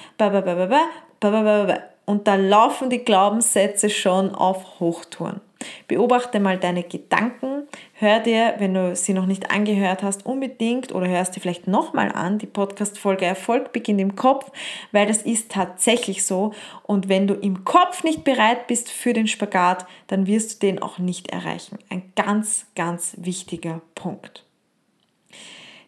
Und 2.09 2.27
da 2.27 2.37
laufen 2.37 2.89
die 2.89 3.05
Glaubenssätze 3.05 3.91
schon 3.91 4.35
auf 4.35 4.81
Hochtouren. 4.81 5.43
Beobachte 5.89 6.41
mal 6.41 6.57
deine 6.57 6.83
Gedanken. 6.83 7.69
Hör 7.93 8.21
dir, 8.21 8.55
wenn 8.57 8.73
du 8.73 8.97
sie 8.97 9.13
noch 9.13 9.27
nicht 9.27 9.51
angehört 9.51 10.03
hast, 10.03 10.25
unbedingt 10.25 10.95
oder 10.95 11.07
hörst 11.07 11.37
dir 11.37 11.43
vielleicht 11.43 11.67
nochmal 11.67 12.11
an, 12.11 12.39
die 12.39 12.47
Podcast-Folge 12.47 13.27
Erfolg 13.27 13.75
beginnt 13.75 14.01
im 14.01 14.17
Kopf, 14.17 14.51
weil 14.91 15.07
das 15.07 15.21
ist 15.21 15.51
tatsächlich 15.51 16.25
so. 16.25 16.55
Und 16.85 17.11
wenn 17.11 17.27
du 17.27 17.35
im 17.35 17.67
Kopf 17.67 18.03
nicht 18.05 18.25
bereit 18.25 18.69
bist 18.69 18.91
für 18.91 19.13
den 19.13 19.27
Spagat, 19.27 19.85
dann 20.07 20.27
wirst 20.27 20.63
du 20.63 20.67
den 20.67 20.81
auch 20.81 20.99
nicht 20.99 21.29
erreichen. 21.29 21.77
Ein 21.91 22.11
ganz, 22.17 22.65
ganz 22.75 23.17
wichtiger 23.19 23.83
Punkt. 23.95 24.48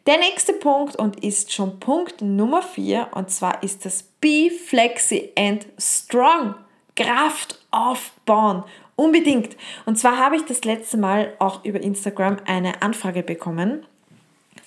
Der 0.06 0.18
nächste 0.18 0.54
Punkt 0.54 0.96
und 0.96 1.22
ist 1.22 1.52
schon 1.52 1.78
Punkt 1.78 2.22
Nummer 2.22 2.62
4 2.62 3.08
und 3.14 3.30
zwar 3.30 3.62
ist 3.62 3.84
das 3.84 4.02
Be 4.02 4.50
Flexi 4.50 5.30
and 5.36 5.66
Strong. 5.78 6.54
Kraft 6.96 7.58
aufbauen. 7.70 8.64
Unbedingt. 8.96 9.56
Und 9.86 9.98
zwar 9.98 10.18
habe 10.18 10.36
ich 10.36 10.44
das 10.44 10.64
letzte 10.64 10.98
Mal 10.98 11.32
auch 11.38 11.64
über 11.64 11.80
Instagram 11.80 12.38
eine 12.44 12.82
Anfrage 12.82 13.22
bekommen 13.22 13.86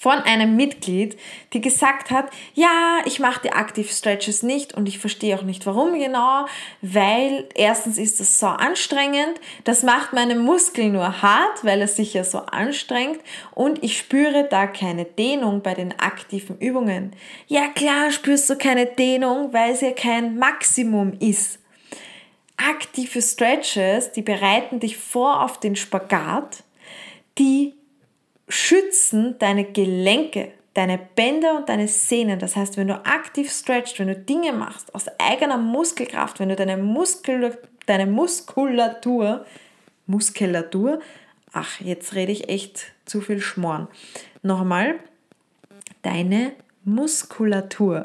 von 0.03 0.19
einem 0.19 0.57
Mitglied, 0.57 1.17
die 1.53 1.62
gesagt 1.62 2.12
hat, 2.12 2.29
ja, 2.55 2.98
ich 3.05 3.22
mache 3.22 3.39
die 3.41 3.53
Active 3.53 3.88
Stretches 3.88 4.43
nicht 4.43 4.74
und 4.74 4.86
ich 4.89 5.00
verstehe 5.00 5.39
auch 5.39 5.43
nicht 5.43 5.65
warum 5.65 5.98
genau, 5.98 6.45
weil 6.81 7.48
erstens 7.55 7.98
ist 7.98 8.19
das 8.19 8.38
so 8.38 8.48
anstrengend, 8.48 9.39
das 9.63 9.81
macht 9.81 10.12
meine 10.12 10.36
Muskeln 10.36 10.91
nur 10.91 11.22
hart, 11.22 11.63
weil 11.63 11.81
es 11.81 11.95
sich 11.95 12.15
ja 12.15 12.25
so 12.25 12.39
anstrengt 12.39 13.22
und 13.51 13.81
ich 13.81 13.98
spüre 13.98 14.45
da 14.50 14.67
keine 14.67 15.05
Dehnung 15.05 15.62
bei 15.62 15.74
den 15.74 15.98
aktiven 15.98 16.57
Übungen. 16.60 17.15
Ja 17.48 17.69
klar, 17.69 18.12
spürst 18.12 18.50
du 18.50 18.57
keine 18.57 18.88
Dehnung, 18.88 19.53
weil 19.53 19.72
es 19.72 19.79
ja 19.79 19.93
kein 19.93 20.38
Maximum 20.38 21.13
ist. 21.22 21.60
Aktive 22.57 23.22
Stretches, 23.22 24.12
die 24.12 24.22
bereiten 24.22 24.81
dich 24.81 24.98
vor 24.98 25.45
auf 25.45 25.62
den 25.62 25.77
Spagat, 25.77 26.63
die 27.38 27.74
schützen 28.48 29.38
deine 29.40 29.66
Gelenke, 29.66 30.52
deine 30.74 30.98
Bänder 30.98 31.58
und 31.58 31.70
deine 31.70 31.88
Sehnen. 31.88 32.40
Das 32.40 32.56
heißt, 32.56 32.78
wenn 32.78 32.88
du 32.88 33.06
aktiv 33.06 33.52
stretchst, 33.52 34.00
wenn 34.00 34.08
du 34.08 34.16
Dinge 34.16 34.54
machst 34.54 34.94
aus 34.94 35.06
eigener 35.20 35.58
Muskelkraft, 35.58 36.40
wenn 36.40 36.50
du 36.50 36.56
deine, 36.56 36.78
Muskel, 36.78 37.58
deine 37.86 38.06
Muskulatur, 38.06 39.46
Muskulatur, 40.08 41.00
ach, 41.52 41.80
jetzt 41.80 42.16
rede 42.16 42.32
ich 42.32 42.50
echt 42.50 42.92
zu 43.06 43.22
viel 43.22 43.40
Schmoren. 43.40 43.88
Nochmal, 44.42 44.96
deine 46.02 46.54
Muskulatur 46.84 48.04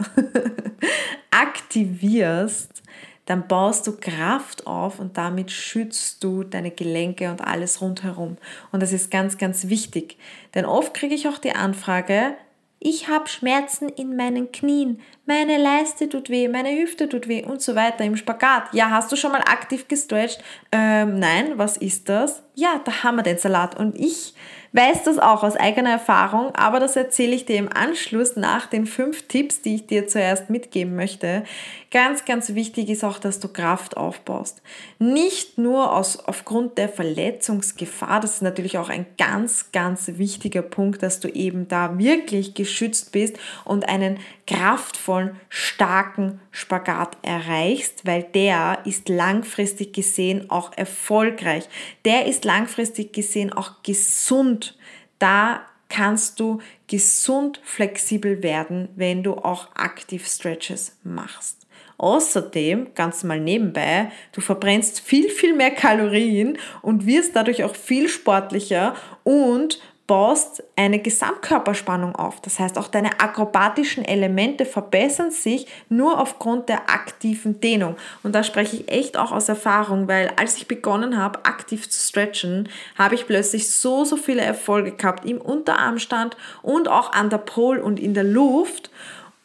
aktivierst, 1.31 2.83
dann 3.29 3.47
baust 3.47 3.87
du 3.87 3.93
Kraft 3.93 4.67
auf 4.67 4.99
und 4.99 5.19
damit 5.19 5.51
schützt 5.51 6.25
du 6.25 6.45
deine 6.45 6.71
Gelenke 6.71 7.31
und 7.31 7.47
alles 7.47 7.83
rundherum. 7.83 8.39
Und 8.73 8.83
das 8.83 8.95
ist 8.95 9.11
ganz, 9.11 9.37
ganz 9.37 9.69
wichtig. 9.69 10.17
Denn 10.55 10.65
oft 10.65 10.95
kriege 10.95 11.15
ich 11.15 11.29
auch 11.29 11.37
die 11.37 11.55
Anfrage, 11.55 12.37
ich 12.81 13.09
habe 13.09 13.29
Schmerzen 13.29 13.89
in 13.89 14.17
meinen 14.17 14.53
Knien, 14.53 15.01
meine 15.27 15.59
Leiste 15.59 16.09
tut 16.09 16.31
weh, 16.31 16.49
meine 16.49 16.71
Hüfte 16.71 17.09
tut 17.09 17.27
weh 17.27 17.45
und 17.45 17.61
so 17.61 17.75
weiter 17.75 18.05
im 18.05 18.17
Spagat. 18.17 18.73
Ja, 18.73 18.91
hast 18.91 19.11
du 19.11 19.17
schon 19.17 19.33
mal 19.33 19.41
aktiv 19.41 19.89
gestretcht? 19.89 20.43
Ähm, 20.71 21.19
nein, 21.19 21.55
was 21.57 21.77
ist 21.77 22.09
das? 22.09 22.43
Ja, 22.55 22.81
da 22.85 23.03
haben 23.03 23.17
wir 23.17 23.25
den 23.25 23.37
Salat. 23.37 23.77
Und 23.77 23.99
ich 23.99 24.33
weiß 24.73 25.03
das 25.03 25.19
auch 25.19 25.43
aus 25.43 25.57
eigener 25.57 25.91
Erfahrung, 25.91 26.55
aber 26.55 26.79
das 26.79 26.95
erzähle 26.95 27.35
ich 27.35 27.47
dir 27.47 27.57
im 27.57 27.73
Anschluss 27.73 28.37
nach 28.37 28.67
den 28.67 28.87
fünf 28.87 29.27
Tipps, 29.27 29.61
die 29.61 29.75
ich 29.75 29.87
dir 29.87 30.07
zuerst 30.07 30.49
mitgeben 30.49 30.95
möchte. 30.95 31.43
Ganz, 31.91 32.27
ganz 32.27 32.55
wichtig 32.55 32.91
ist 32.91 33.03
auch, 33.03 33.19
dass 33.19 33.41
du 33.41 33.49
Kraft 33.49 33.97
aufbaust. 33.97 34.61
Nicht 34.99 35.57
nur 35.57 35.97
aus, 35.97 36.19
aufgrund 36.19 36.77
der 36.77 36.91
Verletzungsgefahr, 36.91 38.21
das 38.21 38.35
ist 38.35 38.43
natürlich 38.43 38.77
auch 38.77 38.91
ein 38.91 39.07
ganz, 39.17 39.73
ganz 39.73 40.07
wichtiger 40.17 40.61
Punkt, 40.61 41.03
dass 41.03 41.21
du 41.21 41.29
eben 41.29 41.67
da 41.67 41.99
wirklich 41.99 42.53
geschützt 42.53 43.13
bist 43.13 43.39
und 43.65 43.89
einen 43.89 44.19
kraftvollen, 44.47 45.41
starken 45.49 46.41
Spagat 46.51 47.17
erreichst, 47.23 48.05
weil 48.05 48.23
der 48.23 48.81
ist 48.85 49.09
langfristig 49.09 49.95
gesehen 49.95 50.51
auch 50.51 50.77
erfolgreich. 50.77 51.71
Der 52.05 52.27
ist 52.27 52.45
langfristig 52.45 53.15
gesehen 53.15 53.51
auch 53.51 53.83
gesund. 53.83 54.77
Da 55.19 55.63
kannst 55.89 56.39
du 56.39 56.61
gesund 56.87 57.63
flexibel 57.65 58.43
werden, 58.43 58.91
wenn 58.95 59.23
du 59.23 59.37
auch 59.37 59.75
aktiv 59.75 60.27
Stretches 60.27 60.99
machst. 61.03 61.58
Außerdem, 61.99 62.95
ganz 62.95 63.25
mal 63.25 63.41
nebenbei, 63.41 64.11
du 64.33 64.41
verbrennst 64.41 65.01
viel, 65.01 65.29
viel 65.31 65.55
mehr 65.55 65.73
Kalorien 65.73 66.57
und 66.81 67.07
wirst 67.07 67.35
dadurch 67.35 67.65
auch 67.65 67.75
viel 67.75 68.09
sportlicher 68.09 68.95
und 69.25 69.81
baust 70.09 70.65
eine 70.75 71.01
Gesamtkörperspannung 71.01 72.17
auf. 72.17 72.41
Das 72.41 72.59
heißt, 72.59 72.79
auch 72.79 72.89
deine 72.89 73.21
akrobatischen 73.21 74.07
Elemente 74.07 74.65
verbessern 74.65 75.31
sich 75.31 75.67
nur 75.91 76.19
aufgrund 76.19 76.71
der 76.71 76.89
aktiven 76.89 77.61
Dehnung. 77.61 77.95
Und 78.23 78.35
da 78.35 78.43
spreche 78.43 78.77
ich 78.77 78.89
echt 78.89 79.19
auch 79.19 79.33
aus 79.33 79.51
Erfahrung, 79.51 80.09
weil 80.09 80.33
als 80.37 80.57
ich 80.57 80.67
begonnen 80.67 81.19
habe, 81.19 81.45
aktiv 81.45 81.91
zu 81.91 82.01
stretchen, 82.01 82.71
habe 82.97 83.17
ich 83.17 83.27
plötzlich 83.27 83.71
so, 83.71 84.05
so 84.05 84.17
viele 84.17 84.41
Erfolge 84.41 84.93
gehabt 84.93 85.27
im 85.27 85.43
Unterarmstand 85.43 86.39
und 86.63 86.89
auch 86.89 87.13
an 87.13 87.29
der 87.29 87.39
Pole 87.39 87.83
und 87.83 88.01
in 88.01 88.15
der 88.15 88.25
Luft. 88.25 88.91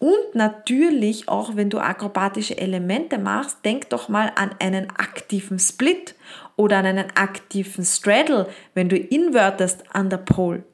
Und 0.04 0.36
natürlich 0.36 1.30
auch, 1.30 1.56
wenn 1.56 1.70
du 1.70 1.80
akrobatische 1.80 2.58
Elemente 2.58 3.18
machst, 3.18 3.64
denk 3.64 3.90
doch 3.90 4.10
mal 4.10 4.34
an 4.36 4.54
einen 4.60 4.90
aktiven 4.90 5.60
Split 5.60 6.16
oder 6.58 6.80
an 6.80 6.86
einen 6.86 7.10
aktiven 7.16 7.86
Straddle, 7.86 8.50
wenn 8.74 8.90
du 8.90 8.98
invertest 8.98 9.86
an 9.96 10.10
der 10.10 10.18
Pole, 10.18 10.66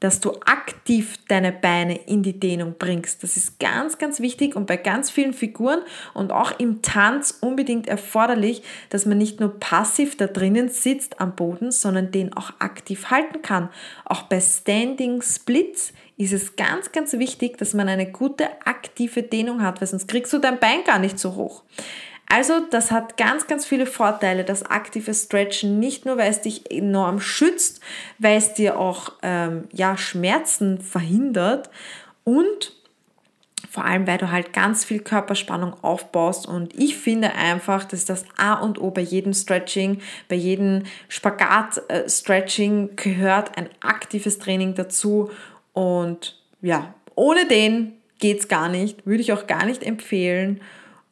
dass 0.00 0.18
du 0.18 0.32
aktiv 0.46 1.16
deine 1.28 1.52
Beine 1.52 1.94
in 1.94 2.24
die 2.24 2.40
Dehnung 2.40 2.74
bringst. 2.76 3.22
Das 3.22 3.36
ist 3.36 3.60
ganz, 3.60 3.98
ganz 3.98 4.18
wichtig 4.18 4.56
und 4.56 4.66
bei 4.66 4.78
ganz 4.78 5.12
vielen 5.12 5.32
Figuren 5.32 5.82
und 6.12 6.32
auch 6.32 6.58
im 6.58 6.82
Tanz 6.82 7.38
unbedingt 7.40 7.86
erforderlich, 7.86 8.64
dass 8.90 9.06
man 9.06 9.16
nicht 9.16 9.38
nur 9.38 9.60
passiv 9.60 10.16
da 10.16 10.26
drinnen 10.26 10.70
sitzt 10.70 11.20
am 11.20 11.36
Boden, 11.36 11.70
sondern 11.70 12.10
den 12.10 12.36
auch 12.36 12.50
aktiv 12.58 13.12
halten 13.12 13.42
kann. 13.42 13.68
Auch 14.04 14.22
bei 14.22 14.40
Standing 14.40 15.22
Splits 15.22 15.92
ist 16.16 16.32
es 16.32 16.56
ganz, 16.56 16.92
ganz 16.92 17.12
wichtig, 17.14 17.58
dass 17.58 17.74
man 17.74 17.88
eine 17.88 18.10
gute 18.10 18.48
aktive 18.66 19.22
Dehnung 19.22 19.62
hat, 19.62 19.80
weil 19.80 19.88
sonst 19.88 20.08
kriegst 20.08 20.32
du 20.32 20.38
dein 20.38 20.60
Bein 20.60 20.84
gar 20.84 20.98
nicht 20.98 21.18
so 21.18 21.34
hoch. 21.34 21.62
Also 22.26 22.60
das 22.70 22.90
hat 22.90 23.16
ganz, 23.16 23.46
ganz 23.46 23.66
viele 23.66 23.86
Vorteile, 23.86 24.44
das 24.44 24.64
aktive 24.64 25.12
Stretchen, 25.12 25.78
nicht 25.78 26.06
nur, 26.06 26.16
weil 26.16 26.30
es 26.30 26.40
dich 26.40 26.70
enorm 26.70 27.20
schützt, 27.20 27.80
weil 28.18 28.38
es 28.38 28.54
dir 28.54 28.78
auch 28.78 29.12
ähm, 29.22 29.68
ja, 29.72 29.96
Schmerzen 29.96 30.80
verhindert 30.80 31.70
und 32.24 32.72
vor 33.70 33.84
allem, 33.84 34.06
weil 34.06 34.18
du 34.18 34.30
halt 34.30 34.52
ganz 34.52 34.84
viel 34.84 35.00
Körperspannung 35.00 35.74
aufbaust 35.82 36.46
und 36.46 36.78
ich 36.78 36.96
finde 36.96 37.34
einfach, 37.34 37.84
dass 37.84 38.04
das 38.04 38.24
A 38.36 38.54
und 38.54 38.80
O 38.80 38.90
bei 38.90 39.00
jedem 39.00 39.34
Stretching, 39.34 40.00
bei 40.28 40.36
jedem 40.36 40.84
Spagat-Stretching 41.08 42.90
äh, 42.90 42.94
gehört 42.94 43.58
ein 43.58 43.68
aktives 43.80 44.38
Training 44.38 44.74
dazu 44.74 45.30
und 45.74 46.40
ja, 46.62 46.94
ohne 47.14 47.46
den 47.46 47.92
geht 48.18 48.40
es 48.40 48.48
gar 48.48 48.70
nicht, 48.70 49.06
würde 49.06 49.20
ich 49.20 49.34
auch 49.34 49.46
gar 49.46 49.66
nicht 49.66 49.82
empfehlen 49.82 50.62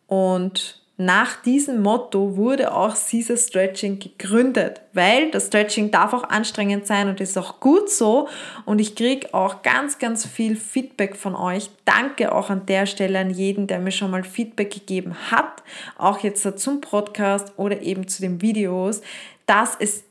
und 0.07 0.83
nach 0.98 1.42
diesem 1.42 1.83
Motto 1.83 2.37
wurde 2.37 2.72
auch 2.72 2.94
Caesar 2.94 3.37
Stretching 3.37 3.98
gegründet, 3.98 4.83
weil 4.92 5.31
das 5.31 5.46
Stretching 5.46 5.90
darf 5.90 6.12
auch 6.12 6.25
anstrengend 6.25 6.87
sein 6.87 7.09
und 7.09 7.20
ist 7.20 7.37
auch 7.38 7.61
gut 7.61 7.90
so. 7.90 8.29
Und 8.66 8.79
ich 8.79 8.94
kriege 8.94 9.33
auch 9.35 9.62
ganz, 9.62 9.98
ganz 9.98 10.27
viel 10.27 10.55
Feedback 10.55 11.16
von 11.16 11.35
euch. 11.35 11.70
Danke 11.87 12.33
auch 12.33 12.51
an 12.51 12.66
der 12.66 12.87
Stelle 12.87 13.18
an 13.18 13.31
jeden, 13.31 13.66
der 13.66 13.81
mir 13.81 13.90
schon 13.90 14.11
mal 14.11 14.22
Feedback 14.22 14.70
gegeben 14.70 15.16
hat, 15.31 15.62
auch 15.98 16.20
jetzt 16.20 16.46
zum 16.61 16.81
Podcast 16.81 17.53
oder 17.57 17.81
eben 17.81 18.07
zu 18.07 18.20
den 18.20 18.42
Videos, 18.42 19.01
dass 19.46 19.77
es 19.81 20.05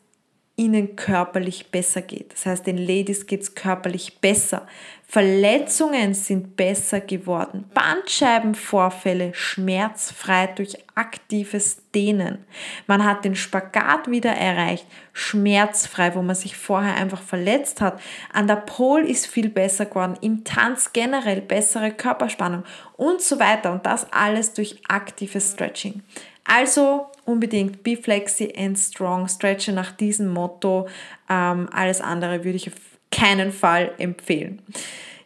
ihnen 0.58 0.96
körperlich 0.96 1.72
besser 1.72 2.02
geht. 2.02 2.34
Das 2.34 2.46
heißt, 2.46 2.68
den 2.68 2.78
Ladies 2.78 3.26
geht 3.26 3.42
es 3.42 3.56
körperlich 3.56 4.20
besser. 4.20 4.68
Verletzungen 5.08 6.14
sind 6.14 6.56
besser 6.56 7.02
geworden. 7.02 7.66
Bandscheibenvorfälle 7.74 9.34
schmerzfrei 9.34 10.48
durch 10.48 10.78
aktives 10.96 11.82
Dehnen. 11.94 12.46
Man 12.88 13.04
hat 13.04 13.26
den 13.26 13.36
Spagat 13.36 14.10
wieder 14.10 14.32
erreicht, 14.32 14.86
schmerzfrei, 15.14 16.16
wo 16.16 16.22
man 16.22 16.36
sich 16.36 16.56
vorher 16.56 16.96
einfach 16.96 17.22
verletzt 17.22 17.82
hat. 17.82 18.00
An 18.32 18.48
der 18.48 18.58
Pole 18.58 19.06
ist 19.06 19.28
viel 19.28 19.50
besser 19.50 19.86
geworden, 19.86 20.18
im 20.22 20.44
Tanz 20.44 20.94
generell 20.94 21.42
bessere 21.42 21.92
Körperspannung 21.92 22.64
und 22.96 23.22
so 23.22 23.40
weiter. 23.40 23.72
Und 23.72 23.86
das 23.86 24.08
alles 24.14 24.54
durch 24.54 24.80
aktives 24.88 25.52
Stretching. 25.52 26.04
Also 26.46 27.11
unbedingt 27.26 27.84
Be 27.84 27.98
Flexi 27.98 28.54
and 28.58 28.78
Strong, 28.78 29.28
stretche 29.28 29.72
nach 29.72 29.92
diesem 29.92 30.30
Motto. 30.30 30.88
Ähm, 31.30 31.70
alles 31.72 32.02
andere 32.02 32.44
würde 32.44 32.58
ich 32.58 32.68
auf 32.68 32.80
keinen 33.12 33.52
Fall 33.52 33.92
empfehlen. 33.98 34.62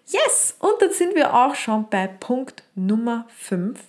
Yes, 0.08 0.56
und 0.60 0.82
dann 0.82 0.92
sind 0.92 1.16
wir 1.16 1.34
auch 1.34 1.56
schon 1.56 1.90
bei 1.90 2.08
Punkt 2.08 2.64
Nummer 2.76 3.26
5. 3.38 3.80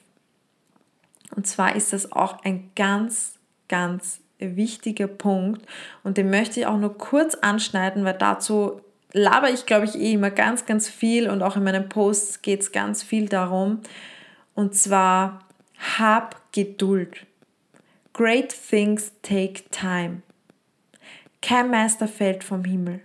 Und 1.35 1.47
zwar 1.47 1.77
ist 1.77 1.93
das 1.93 2.13
auch 2.13 2.43
ein 2.45 2.71
ganz, 2.75 3.39
ganz 3.69 4.21
wichtiger 4.39 5.07
Punkt 5.07 5.67
und 6.05 6.19
den 6.19 6.31
möchte 6.31 6.61
ich 6.61 6.67
auch 6.67 6.77
nur 6.77 6.97
kurz 6.97 7.35
anschneiden, 7.37 8.05
weil 8.05 8.15
dazu 8.15 8.81
laber 9.13 9.51
ich, 9.51 9.67
glaube 9.67 9.87
ich, 9.87 9.95
eh 9.95 10.13
immer 10.13 10.31
ganz, 10.31 10.67
ganz 10.67 10.89
viel 10.89 11.29
und 11.29 11.43
auch 11.43 11.57
in 11.57 11.65
meinen 11.65 11.89
Posts 11.89 12.43
geht 12.43 12.61
es 12.61 12.73
ganz 12.73 13.03
viel 13.03 13.29
darum. 13.29 13.81
Und 14.55 14.75
zwar 14.75 15.41
hab 15.99 16.53
Geduld. 16.53 17.27
Great 18.17 18.51
things 18.51 19.13
take 19.21 19.69
time. 19.71 20.23
Kein 21.43 21.71
Meister 21.71 22.09
fällt 22.09 22.45
vom 22.45 22.65
Himmel. 22.65 23.03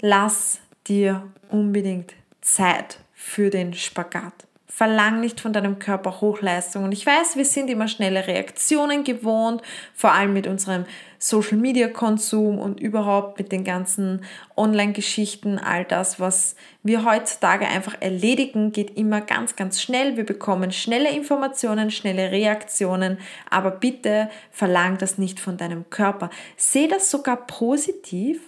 Lass 0.00 0.58
dir 0.88 1.30
unbedingt 1.48 2.14
Zeit 2.40 2.98
für 3.14 3.48
den 3.48 3.72
Spagat. 3.72 4.45
Verlang 4.76 5.20
nicht 5.20 5.40
von 5.40 5.54
deinem 5.54 5.78
Körper 5.78 6.20
Hochleistung. 6.20 6.84
Und 6.84 6.92
ich 6.92 7.06
weiß, 7.06 7.36
wir 7.36 7.46
sind 7.46 7.70
immer 7.70 7.88
schnelle 7.88 8.26
Reaktionen 8.26 9.04
gewohnt, 9.04 9.62
vor 9.94 10.12
allem 10.12 10.34
mit 10.34 10.46
unserem 10.46 10.84
Social 11.18 11.56
Media 11.56 11.88
Konsum 11.88 12.58
und 12.58 12.78
überhaupt 12.78 13.38
mit 13.38 13.52
den 13.52 13.64
ganzen 13.64 14.22
Online-Geschichten. 14.54 15.58
All 15.58 15.86
das, 15.86 16.20
was 16.20 16.56
wir 16.82 17.06
heutzutage 17.06 17.66
einfach 17.66 17.96
erledigen, 18.00 18.70
geht 18.70 18.98
immer 18.98 19.22
ganz, 19.22 19.56
ganz 19.56 19.80
schnell. 19.80 20.18
Wir 20.18 20.26
bekommen 20.26 20.70
schnelle 20.72 21.08
Informationen, 21.08 21.90
schnelle 21.90 22.30
Reaktionen, 22.30 23.16
aber 23.48 23.70
bitte 23.70 24.28
verlang 24.50 24.98
das 24.98 25.16
nicht 25.16 25.40
von 25.40 25.56
deinem 25.56 25.88
Körper. 25.88 26.28
Seh 26.58 26.86
das 26.86 27.10
sogar 27.10 27.46
positiv, 27.46 28.42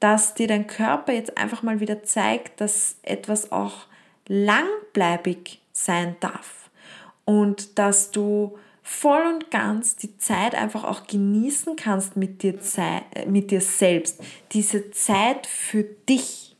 dass 0.00 0.32
dir 0.32 0.48
dein 0.48 0.68
Körper 0.68 1.12
jetzt 1.12 1.36
einfach 1.36 1.62
mal 1.62 1.80
wieder 1.80 2.02
zeigt, 2.02 2.62
dass 2.62 2.96
etwas 3.02 3.52
auch 3.52 3.88
langbleibig 4.26 5.60
sein 5.86 6.16
darf 6.20 6.70
und 7.24 7.78
dass 7.78 8.10
du 8.10 8.58
voll 8.82 9.22
und 9.22 9.50
ganz 9.50 9.96
die 9.96 10.16
Zeit 10.16 10.54
einfach 10.54 10.84
auch 10.84 11.06
genießen 11.08 11.74
kannst 11.74 12.16
mit 12.16 12.42
dir, 12.42 12.58
mit 13.26 13.50
dir 13.50 13.60
selbst. 13.60 14.22
Diese 14.52 14.92
Zeit 14.92 15.46
für 15.46 15.82
dich. 15.82 16.56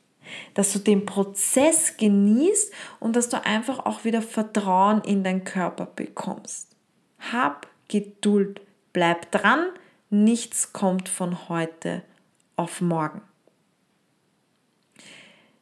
Dass 0.55 0.73
du 0.73 0.81
den 0.81 1.07
Prozess 1.07 1.97
genießt 1.97 2.73
und 2.99 3.15
dass 3.15 3.29
du 3.29 3.45
einfach 3.45 3.87
auch 3.87 4.03
wieder 4.03 4.23
Vertrauen 4.23 5.01
in 5.03 5.23
deinen 5.23 5.45
Körper 5.45 5.87
bekommst. 5.87 6.75
Hab 7.33 7.69
Geduld, 7.87 8.61
bleib 8.93 9.31
dran, 9.31 9.69
nichts 10.11 10.73
kommt 10.73 11.09
von 11.09 11.49
heute 11.49 12.03
auf 12.57 12.81
morgen. 12.81 13.23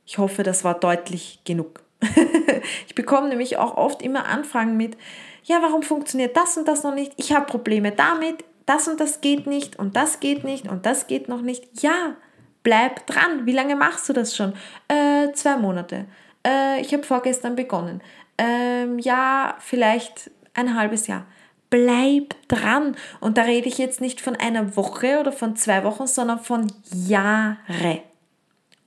Ich 0.06 0.16
hoffe, 0.16 0.42
das 0.42 0.64
war 0.64 0.80
deutlich 0.80 1.40
genug. 1.44 1.83
ich 2.86 2.94
bekomme 2.94 3.28
nämlich 3.28 3.56
auch 3.58 3.76
oft 3.76 4.02
immer 4.02 4.26
Anfragen 4.26 4.76
mit, 4.76 4.96
ja, 5.44 5.60
warum 5.60 5.82
funktioniert 5.82 6.36
das 6.36 6.56
und 6.56 6.66
das 6.68 6.82
noch 6.82 6.94
nicht? 6.94 7.12
Ich 7.16 7.32
habe 7.32 7.46
Probleme 7.46 7.92
damit, 7.92 8.44
das 8.66 8.88
und 8.88 9.00
das 9.00 9.20
geht 9.20 9.46
nicht 9.46 9.78
und 9.78 9.96
das 9.96 10.20
geht 10.20 10.44
nicht 10.44 10.68
und 10.68 10.86
das 10.86 11.06
geht 11.06 11.28
noch 11.28 11.42
nicht. 11.42 11.82
Ja, 11.82 12.16
bleib 12.62 13.06
dran. 13.06 13.44
Wie 13.46 13.52
lange 13.52 13.76
machst 13.76 14.08
du 14.08 14.12
das 14.12 14.34
schon? 14.34 14.54
Äh, 14.88 15.32
zwei 15.32 15.56
Monate. 15.56 16.06
Äh, 16.46 16.80
ich 16.80 16.92
habe 16.92 17.02
vorgestern 17.02 17.56
begonnen. 17.56 18.00
Ähm, 18.38 18.98
ja, 18.98 19.56
vielleicht 19.60 20.30
ein 20.54 20.76
halbes 20.76 21.06
Jahr. 21.06 21.26
Bleib 21.70 22.34
dran. 22.48 22.96
Und 23.20 23.36
da 23.36 23.42
rede 23.42 23.68
ich 23.68 23.78
jetzt 23.78 24.00
nicht 24.00 24.20
von 24.20 24.36
einer 24.36 24.76
Woche 24.76 25.18
oder 25.20 25.32
von 25.32 25.56
zwei 25.56 25.84
Wochen, 25.84 26.06
sondern 26.06 26.40
von 26.40 26.72
Jahre. 26.92 28.02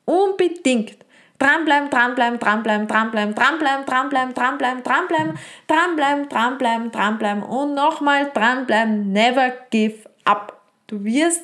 Unbedingt. 0.05 0.97
Dranbleiben, 1.39 1.89
dranbleiben, 1.89 2.39
dranbleiben, 2.39 2.87
dranbleiben, 2.87 3.35
dranbleiben, 3.35 3.85
dranbleiben, 3.85 4.33
dranbleiben, 4.33 4.83
dranbleiben, 4.83 5.33
dranbleiben, 5.67 6.29
dranbleiben, 6.29 6.91
dranbleiben 6.91 7.43
und 7.43 7.75
nochmal 7.75 8.31
dranbleiben. 8.33 9.11
Never 9.11 9.51
give 9.69 10.09
up. 10.25 10.59
Du 10.87 11.03
wirst 11.03 11.43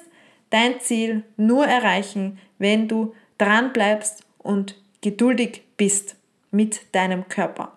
dein 0.49 0.79
Ziel 0.79 1.23
nur 1.37 1.67
erreichen, 1.67 2.39
wenn 2.57 2.87
du 2.87 3.13
dranbleibst 3.37 4.23
und 4.39 4.75
geduldig 5.01 5.63
bist 5.77 6.15
mit 6.49 6.95
deinem 6.95 7.27
Körper. 7.27 7.73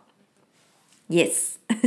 Yes. 1.08 1.58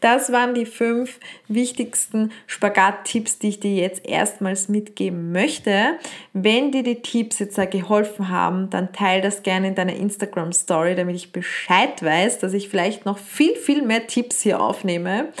Das 0.00 0.30
waren 0.30 0.54
die 0.54 0.64
fünf 0.64 1.18
wichtigsten 1.48 2.30
Spagat-Tipps, 2.46 3.40
die 3.40 3.48
ich 3.48 3.58
dir 3.58 3.74
jetzt 3.74 4.06
erstmals 4.06 4.68
mitgeben 4.68 5.32
möchte. 5.32 5.98
Wenn 6.32 6.70
dir 6.70 6.84
die 6.84 7.02
Tipps 7.02 7.40
jetzt 7.40 7.58
geholfen 7.72 8.28
haben, 8.28 8.70
dann 8.70 8.92
teile 8.92 9.22
das 9.22 9.42
gerne 9.42 9.66
in 9.66 9.74
deiner 9.74 9.96
Instagram-Story, 9.96 10.94
damit 10.94 11.16
ich 11.16 11.32
Bescheid 11.32 12.00
weiß, 12.00 12.38
dass 12.38 12.52
ich 12.52 12.68
vielleicht 12.68 13.06
noch 13.06 13.18
viel, 13.18 13.56
viel 13.56 13.82
mehr 13.82 14.06
Tipps 14.06 14.42
hier 14.42 14.62
aufnehme. 14.62 15.32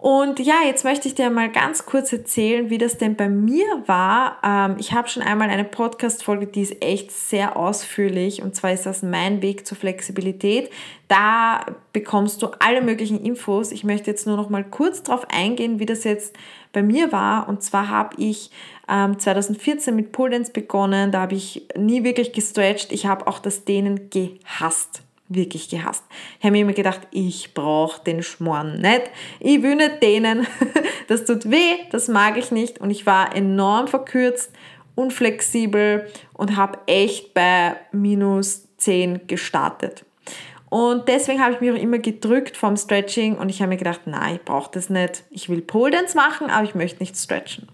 Und 0.00 0.40
ja, 0.40 0.54
jetzt 0.64 0.82
möchte 0.82 1.08
ich 1.08 1.14
dir 1.14 1.28
mal 1.28 1.52
ganz 1.52 1.84
kurz 1.84 2.10
erzählen, 2.10 2.70
wie 2.70 2.78
das 2.78 2.96
denn 2.96 3.16
bei 3.16 3.28
mir 3.28 3.66
war. 3.84 4.38
Ähm, 4.42 4.76
ich 4.78 4.94
habe 4.94 5.08
schon 5.08 5.22
einmal 5.22 5.50
eine 5.50 5.64
Podcast-Folge, 5.64 6.46
die 6.46 6.62
ist 6.62 6.82
echt 6.82 7.12
sehr 7.12 7.54
ausführlich. 7.54 8.40
Und 8.40 8.56
zwar 8.56 8.72
ist 8.72 8.86
das 8.86 9.02
mein 9.02 9.42
Weg 9.42 9.66
zur 9.66 9.76
Flexibilität. 9.76 10.70
Da 11.08 11.66
bekommst 11.92 12.40
du 12.40 12.46
alle 12.60 12.80
möglichen 12.80 13.22
Infos. 13.22 13.72
Ich 13.72 13.84
möchte 13.84 14.10
jetzt 14.10 14.26
nur 14.26 14.38
noch 14.38 14.48
mal 14.48 14.64
kurz 14.64 15.02
darauf 15.02 15.28
eingehen, 15.28 15.80
wie 15.80 15.86
das 15.86 16.04
jetzt 16.04 16.34
bei 16.72 16.82
mir 16.82 17.12
war. 17.12 17.46
Und 17.46 17.62
zwar 17.62 17.88
habe 17.88 18.16
ich 18.16 18.50
2014 18.86 19.92
ähm, 19.92 19.96
mit 19.96 20.12
Pole 20.12 20.30
Dance 20.30 20.50
begonnen. 20.50 21.12
Da 21.12 21.20
habe 21.20 21.34
ich 21.34 21.68
nie 21.76 22.04
wirklich 22.04 22.32
gestretched. 22.32 22.90
Ich 22.90 23.04
habe 23.04 23.26
auch 23.26 23.38
das 23.38 23.66
Dehnen 23.66 24.08
gehasst 24.08 25.02
wirklich 25.30 25.68
gehasst. 25.68 26.04
Ich 26.38 26.44
habe 26.44 26.52
mir 26.52 26.62
immer 26.62 26.72
gedacht, 26.72 27.00
ich 27.10 27.54
brauche 27.54 28.02
den 28.04 28.22
Schmoren 28.22 28.80
nicht. 28.80 29.02
Ich 29.38 29.62
will 29.62 29.76
nicht 29.76 30.02
denen. 30.02 30.46
Das 31.08 31.24
tut 31.24 31.50
weh, 31.50 31.88
das 31.90 32.06
mag 32.06 32.36
ich 32.36 32.52
nicht. 32.52 32.80
Und 32.80 32.90
ich 32.90 33.04
war 33.04 33.34
enorm 33.34 33.88
verkürzt, 33.88 34.52
unflexibel 34.94 36.06
und 36.34 36.56
habe 36.56 36.78
echt 36.86 37.34
bei 37.34 37.74
minus 37.90 38.68
10 38.76 39.26
gestartet. 39.26 40.04
Und 40.68 41.08
deswegen 41.08 41.42
habe 41.42 41.54
ich 41.54 41.60
mich 41.60 41.72
auch 41.72 41.82
immer 41.82 41.98
gedrückt 41.98 42.56
vom 42.56 42.76
Stretching 42.76 43.36
und 43.38 43.48
ich 43.48 43.60
habe 43.60 43.70
mir 43.70 43.76
gedacht, 43.76 44.02
nein, 44.04 44.36
ich 44.36 44.44
brauche 44.44 44.70
das 44.72 44.88
nicht. 44.88 45.24
Ich 45.30 45.48
will 45.48 45.62
Pole 45.62 45.90
Dance 45.90 46.16
machen, 46.16 46.48
aber 46.48 46.62
ich 46.62 46.76
möchte 46.76 47.00
nicht 47.00 47.16
stretchen 47.16 47.66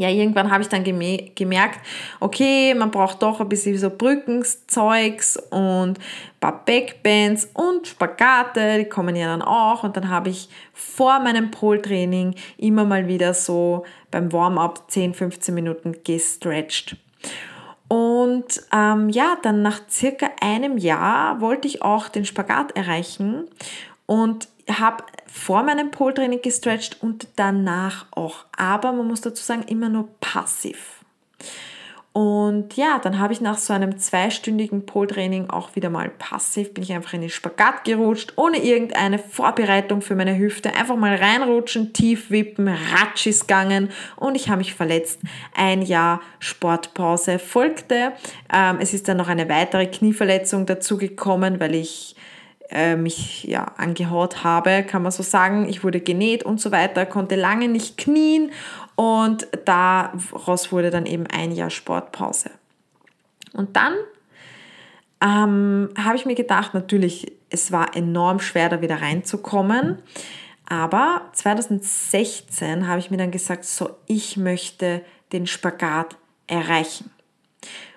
ja, 0.00 0.08
irgendwann 0.08 0.50
habe 0.50 0.62
ich 0.62 0.68
dann 0.70 0.82
gemerkt, 0.82 1.80
okay, 2.20 2.74
man 2.74 2.90
braucht 2.90 3.22
doch 3.22 3.38
ein 3.38 3.50
bisschen 3.50 3.76
so 3.76 3.90
Brückenzeugs 3.90 5.36
und 5.50 5.98
ein 5.98 6.40
paar 6.40 6.64
Backbands 6.64 7.50
und 7.52 7.86
Spagate, 7.86 8.78
die 8.78 8.86
kommen 8.86 9.14
ja 9.14 9.26
dann 9.26 9.42
auch. 9.42 9.84
Und 9.84 9.98
dann 9.98 10.08
habe 10.08 10.30
ich 10.30 10.48
vor 10.72 11.20
meinem 11.20 11.50
Pole-Training 11.50 12.34
immer 12.56 12.86
mal 12.86 13.08
wieder 13.08 13.34
so 13.34 13.84
beim 14.10 14.32
Warm-up 14.32 14.90
10, 14.90 15.12
15 15.12 15.54
Minuten 15.54 15.96
gestretched. 16.02 16.96
Und 17.86 18.62
ähm, 18.72 19.10
ja, 19.10 19.36
dann 19.42 19.60
nach 19.60 19.82
circa 19.90 20.30
einem 20.40 20.78
Jahr 20.78 21.42
wollte 21.42 21.68
ich 21.68 21.82
auch 21.82 22.08
den 22.08 22.24
Spagat 22.24 22.74
erreichen 22.74 23.48
und 24.06 24.48
habe 24.70 25.04
vor 25.32 25.62
meinem 25.62 25.90
Pole-Training 25.90 26.42
gestretcht 26.42 26.98
und 27.02 27.28
danach 27.36 28.06
auch. 28.10 28.44
Aber 28.56 28.92
man 28.92 29.06
muss 29.06 29.20
dazu 29.20 29.42
sagen, 29.42 29.62
immer 29.68 29.88
nur 29.88 30.08
passiv. 30.20 31.00
Und 32.12 32.76
ja, 32.76 32.98
dann 32.98 33.20
habe 33.20 33.32
ich 33.32 33.40
nach 33.40 33.56
so 33.56 33.72
einem 33.72 33.96
zweistündigen 33.96 34.84
Pole-Training 34.84 35.48
auch 35.48 35.76
wieder 35.76 35.90
mal 35.90 36.08
passiv, 36.08 36.74
bin 36.74 36.82
ich 36.82 36.92
einfach 36.92 37.12
in 37.12 37.20
den 37.20 37.30
Spagat 37.30 37.84
gerutscht, 37.84 38.32
ohne 38.34 38.58
irgendeine 38.58 39.20
Vorbereitung 39.20 40.02
für 40.02 40.16
meine 40.16 40.36
Hüfte. 40.36 40.74
Einfach 40.74 40.96
mal 40.96 41.14
reinrutschen, 41.14 41.92
tief 41.92 42.30
wippen, 42.30 42.66
ratsch 42.66 43.26
gegangen 43.26 43.90
und 44.16 44.34
ich 44.34 44.48
habe 44.48 44.58
mich 44.58 44.74
verletzt. 44.74 45.20
Ein 45.54 45.82
Jahr 45.82 46.20
Sportpause 46.40 47.38
folgte. 47.38 48.12
Ähm, 48.52 48.78
es 48.80 48.92
ist 48.92 49.06
dann 49.06 49.18
noch 49.18 49.28
eine 49.28 49.48
weitere 49.48 49.86
Knieverletzung 49.86 50.66
dazu 50.66 50.98
gekommen, 50.98 51.60
weil 51.60 51.76
ich 51.76 52.16
äh, 52.70 52.96
mich 52.96 53.44
ja, 53.44 53.64
angehaut 53.76 54.44
habe, 54.44 54.84
kann 54.84 55.02
man 55.02 55.12
so 55.12 55.22
sagen. 55.22 55.68
Ich 55.68 55.82
wurde 55.84 56.00
genäht 56.00 56.42
und 56.42 56.60
so 56.60 56.70
weiter, 56.70 57.06
konnte 57.06 57.36
lange 57.36 57.68
nicht 57.68 57.96
knien 57.96 58.52
und 58.96 59.48
daraus 59.64 60.72
wurde 60.72 60.90
dann 60.90 61.06
eben 61.06 61.26
ein 61.26 61.52
Jahr 61.52 61.70
Sportpause. 61.70 62.50
Und 63.52 63.76
dann 63.76 63.94
ähm, 65.20 65.90
habe 65.98 66.16
ich 66.16 66.26
mir 66.26 66.34
gedacht, 66.34 66.74
natürlich, 66.74 67.32
es 67.50 67.72
war 67.72 67.96
enorm 67.96 68.40
schwer, 68.40 68.68
da 68.68 68.80
wieder 68.80 69.02
reinzukommen. 69.02 69.98
Aber 70.68 71.22
2016 71.32 72.86
habe 72.86 73.00
ich 73.00 73.10
mir 73.10 73.16
dann 73.16 73.32
gesagt, 73.32 73.64
so, 73.64 73.96
ich 74.06 74.36
möchte 74.36 75.02
den 75.32 75.46
Spagat 75.46 76.16
erreichen. 76.46 77.10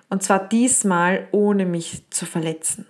Und 0.10 0.24
zwar 0.24 0.48
diesmal 0.48 1.28
ohne 1.32 1.66
mich 1.66 2.04
zu 2.10 2.26
verletzen. 2.26 2.88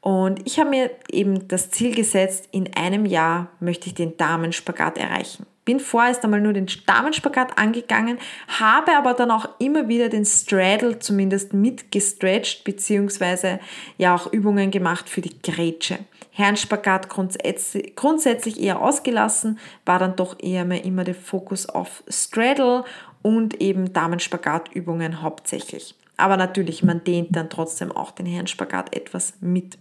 Und 0.00 0.46
ich 0.46 0.58
habe 0.58 0.70
mir 0.70 0.90
eben 1.10 1.46
das 1.48 1.70
Ziel 1.70 1.94
gesetzt, 1.94 2.48
in 2.52 2.74
einem 2.74 3.04
Jahr 3.04 3.48
möchte 3.60 3.88
ich 3.88 3.94
den 3.94 4.16
Damenspagat 4.16 4.96
erreichen. 4.96 5.44
Bin 5.66 5.78
vorerst 5.78 6.24
einmal 6.24 6.40
nur 6.40 6.54
den 6.54 6.68
Damenspagat 6.86 7.58
angegangen, 7.58 8.18
habe 8.48 8.96
aber 8.96 9.12
dann 9.12 9.30
auch 9.30 9.46
immer 9.58 9.88
wieder 9.88 10.08
den 10.08 10.24
Straddle 10.24 10.98
zumindest 10.98 11.52
mitgestretched, 11.52 12.64
beziehungsweise 12.64 13.60
ja 13.98 14.14
auch 14.14 14.32
Übungen 14.32 14.70
gemacht 14.70 15.08
für 15.08 15.20
die 15.20 15.40
Grätsche. 15.42 15.98
Herrenspagat 16.32 17.08
grundsätzlich 17.10 18.58
eher 18.58 18.80
ausgelassen, 18.80 19.58
war 19.84 19.98
dann 19.98 20.16
doch 20.16 20.36
eher 20.40 20.64
mehr 20.64 20.84
immer 20.84 21.04
der 21.04 21.14
Fokus 21.14 21.68
auf 21.68 22.02
Straddle 22.08 22.84
und 23.20 23.60
eben 23.60 23.92
Damenspagatübungen 23.92 25.20
hauptsächlich. 25.20 25.94
Aber 26.20 26.36
natürlich, 26.36 26.82
man 26.82 27.02
dehnt 27.02 27.34
dann 27.34 27.50
trotzdem 27.50 27.90
auch 27.90 28.10
den 28.12 28.26
Herrenspagat 28.26 28.94
etwas 28.94 29.34
mit. 29.40 29.78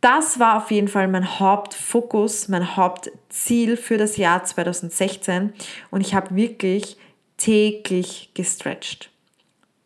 Das 0.00 0.38
war 0.38 0.58
auf 0.58 0.70
jeden 0.70 0.88
Fall 0.88 1.08
mein 1.08 1.40
Hauptfokus, 1.40 2.48
mein 2.48 2.76
Hauptziel 2.76 3.76
für 3.76 3.96
das 3.96 4.16
Jahr 4.16 4.44
2016 4.44 5.52
und 5.90 6.00
ich 6.00 6.14
habe 6.14 6.36
wirklich 6.36 6.96
täglich 7.38 8.30
gestretched. 8.34 9.10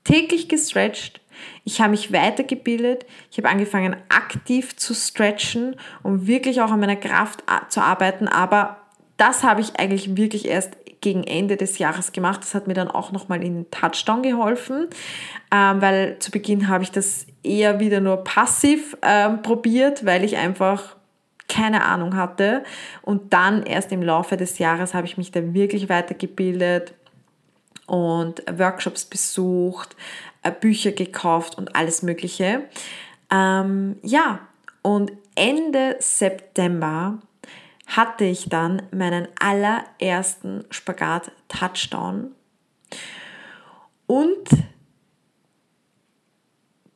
Täglich 0.05 0.49
gestretched, 0.49 1.21
Ich 1.65 1.81
habe 1.81 1.91
mich 1.91 2.13
weitergebildet. 2.13 3.07
Ich 3.31 3.39
habe 3.39 3.49
angefangen, 3.49 3.97
aktiv 4.09 4.77
zu 4.77 4.95
stretchen, 4.95 5.77
um 6.03 6.27
wirklich 6.27 6.61
auch 6.61 6.71
an 6.71 6.81
meiner 6.81 6.97
Kraft 6.97 7.45
zu 7.69 7.81
arbeiten. 7.81 8.29
Aber 8.29 8.77
das 9.17 9.43
habe 9.43 9.61
ich 9.61 9.79
eigentlich 9.79 10.17
wirklich 10.17 10.49
erst 10.49 10.77
gegen 11.01 11.25
Ende 11.25 11.57
des 11.57 11.79
Jahres 11.79 12.13
gemacht. 12.13 12.41
Das 12.43 12.55
hat 12.55 12.67
mir 12.67 12.75
dann 12.75 12.89
auch 12.89 13.13
nochmal 13.13 13.43
in 13.43 13.71
Touchdown 13.71 14.23
geholfen, 14.23 14.89
ähm, 15.53 15.81
weil 15.81 16.19
zu 16.19 16.31
Beginn 16.31 16.69
habe 16.69 16.85
ich 16.85 16.91
das 16.91 17.27
eher 17.43 17.81
wieder 17.81 18.01
nur 18.01 18.19
passiv 18.19 18.97
ähm, 19.03 19.43
probiert, 19.43 20.05
weil 20.05 20.25
ich 20.25 20.37
einfach 20.37 20.97
keine 21.49 21.85
Ahnung 21.85 22.17
hatte. 22.17 22.63
Und 23.03 23.33
dann 23.33 23.65
erst 23.65 23.93
im 23.93 24.03
Laufe 24.03 24.37
des 24.37 24.59
Jahres 24.59 24.95
habe 24.95 25.07
ich 25.07 25.19
mich 25.19 25.33
da 25.33 25.53
wirklich 25.53 25.89
weitergebildet 25.89 26.95
und 27.87 28.43
Workshops 28.51 29.05
besucht, 29.05 29.97
äh, 30.43 30.53
Bücher 30.53 30.93
gekauft 30.93 31.59
und 31.59 31.75
alles 31.75 32.03
Mögliche. 32.03 32.63
Ähm, 33.31 33.97
ja, 34.03 34.41
und 34.83 35.13
Ende 35.35 35.97
September 35.99 37.19
hatte 37.97 38.25
ich 38.25 38.49
dann 38.49 38.83
meinen 38.93 39.29
allerersten 39.39 40.65
Spagat-Touchdown. 40.71 42.31
Und 44.07 44.49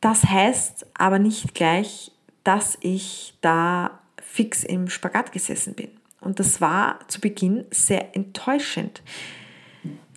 das 0.01 0.25
heißt 0.25 0.87
aber 0.95 1.19
nicht 1.19 1.55
gleich, 1.55 2.13
dass 2.45 2.79
ich 2.81 3.35
da 3.41 4.01
fix 4.21 4.63
im 4.63 4.89
Spagat 4.89 5.33
gesessen 5.33 5.75
bin. 5.75 5.91
Und 6.21 6.41
das 6.41 6.61
war 6.61 6.99
zu 7.09 7.21
Beginn 7.21 7.65
sehr 7.71 8.15
enttäuschend. 8.15 9.03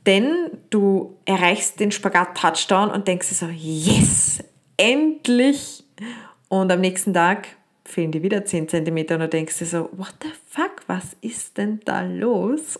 Denn 0.05 0.51
du 0.69 1.17
erreichst 1.25 1.79
den 1.79 1.91
Spagat-Touchdown 1.91 2.91
und 2.91 3.07
denkst 3.07 3.29
dir 3.29 3.35
so, 3.35 3.47
yes, 3.47 4.43
endlich. 4.77 5.83
Und 6.49 6.71
am 6.71 6.79
nächsten 6.79 7.13
Tag 7.13 7.56
fehlen 7.87 8.11
dir 8.11 8.21
wieder 8.21 8.43
10 8.43 8.67
cm 8.67 8.97
und 8.97 9.19
du 9.19 9.29
denkst 9.29 9.59
dir 9.59 9.65
so, 9.65 9.89
what 9.93 10.13
the 10.21 10.29
fuck, 10.45 10.81
was 10.87 11.15
ist 11.21 11.57
denn 11.57 11.79
da 11.85 12.01
los? 12.01 12.79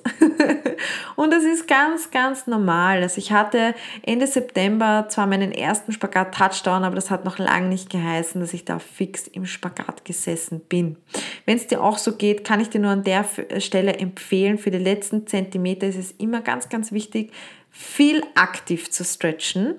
und 1.15 1.31
das 1.31 1.43
ist 1.43 1.67
ganz, 1.67 2.11
ganz 2.11 2.45
normal. 2.45 3.01
Also 3.01 3.19
ich 3.19 3.31
hatte 3.31 3.73
Ende 4.03 4.27
September 4.27 5.07
zwar 5.09 5.25
meinen 5.25 5.53
ersten 5.53 5.93
Spagat-Touchdown, 5.93 6.83
aber 6.83 6.95
das 6.95 7.09
hat 7.09 7.23
noch 7.23 7.37
lange 7.37 7.69
nicht 7.69 7.89
geheißen, 7.89 8.41
dass 8.41 8.53
ich 8.53 8.65
da 8.65 8.79
fix 8.79 9.27
im 9.27 9.45
Spagat 9.45 10.03
gesessen 10.03 10.59
bin. 10.59 10.97
Wenn 11.45 11.57
es 11.57 11.67
dir 11.67 11.81
auch 11.81 11.97
so 11.97 12.15
geht, 12.15 12.43
kann 12.43 12.59
ich 12.59 12.69
dir 12.69 12.81
nur 12.81 12.91
an 12.91 13.03
der 13.03 13.25
Stelle 13.59 13.93
empfehlen, 13.93 14.57
für 14.57 14.71
die 14.71 14.77
letzten 14.77 15.25
Zentimeter 15.25 15.87
ist 15.87 15.97
es 15.97 16.11
immer 16.11 16.41
ganz, 16.41 16.67
ganz 16.67 16.91
wichtig, 16.91 17.31
viel 17.71 18.23
aktiv 18.35 18.91
zu 18.91 19.05
stretchen. 19.05 19.75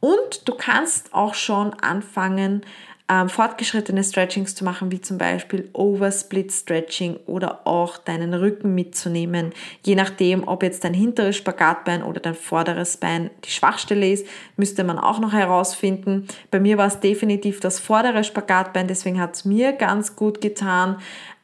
Und 0.00 0.48
du 0.48 0.54
kannst 0.54 1.12
auch 1.12 1.34
schon 1.34 1.74
anfangen, 1.74 2.62
ähm, 3.10 3.28
fortgeschrittene 3.28 4.04
Stretchings 4.04 4.54
zu 4.54 4.64
machen, 4.64 4.92
wie 4.92 5.00
zum 5.00 5.18
Beispiel 5.18 5.68
Oversplit 5.72 6.52
Stretching 6.52 7.16
oder 7.26 7.66
auch 7.66 7.98
deinen 7.98 8.32
Rücken 8.34 8.72
mitzunehmen. 8.76 9.52
Je 9.84 9.96
nachdem, 9.96 10.46
ob 10.46 10.62
jetzt 10.62 10.84
dein 10.84 10.94
hinteres 10.94 11.36
Spagatbein 11.36 12.04
oder 12.04 12.20
dein 12.20 12.36
vorderes 12.36 12.98
Bein 12.98 13.30
die 13.44 13.50
Schwachstelle 13.50 14.08
ist, 14.08 14.26
müsste 14.56 14.84
man 14.84 14.96
auch 14.96 15.18
noch 15.18 15.32
herausfinden. 15.32 16.28
Bei 16.52 16.60
mir 16.60 16.78
war 16.78 16.86
es 16.86 17.00
definitiv 17.00 17.58
das 17.58 17.80
vordere 17.80 18.22
Spagatbein, 18.22 18.86
deswegen 18.86 19.20
hat 19.20 19.34
es 19.34 19.44
mir 19.44 19.72
ganz 19.72 20.14
gut 20.14 20.40
getan, 20.40 20.96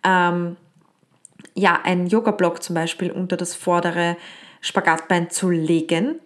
ähm, 0.04 0.56
ja, 1.54 1.80
einen 1.82 2.06
Yoga-Block 2.06 2.62
zum 2.62 2.74
Beispiel 2.74 3.10
unter 3.10 3.36
das 3.36 3.56
vordere 3.56 4.16
Spagatbein 4.60 5.30
zu 5.30 5.50
legen. 5.50 6.20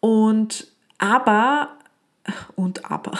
Und 0.00 0.68
aber 0.96 1.68
und 2.56 2.90
aber. 2.90 3.12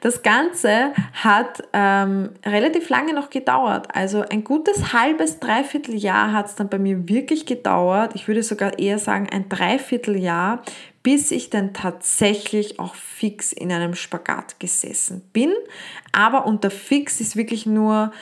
Das 0.00 0.22
Ganze 0.22 0.92
hat 1.12 1.62
ähm, 1.72 2.30
relativ 2.44 2.88
lange 2.88 3.14
noch 3.14 3.30
gedauert. 3.30 3.88
Also 3.94 4.24
ein 4.28 4.42
gutes 4.42 4.92
halbes, 4.92 5.38
dreiviertel 5.38 5.94
Jahr 5.94 6.32
hat 6.32 6.46
es 6.46 6.54
dann 6.56 6.68
bei 6.68 6.78
mir 6.78 7.08
wirklich 7.08 7.46
gedauert. 7.46 8.12
Ich 8.14 8.26
würde 8.26 8.42
sogar 8.42 8.78
eher 8.78 8.98
sagen 8.98 9.28
ein 9.30 9.48
Dreivierteljahr, 9.48 10.62
bis 11.02 11.30
ich 11.30 11.50
dann 11.50 11.72
tatsächlich 11.72 12.78
auch 12.78 12.94
fix 12.94 13.52
in 13.52 13.70
einem 13.70 13.94
Spagat 13.94 14.58
gesessen 14.60 15.22
bin. 15.32 15.52
Aber 16.12 16.46
unter 16.46 16.70
fix 16.70 17.20
ist 17.20 17.36
wirklich 17.36 17.66
nur 17.66 18.12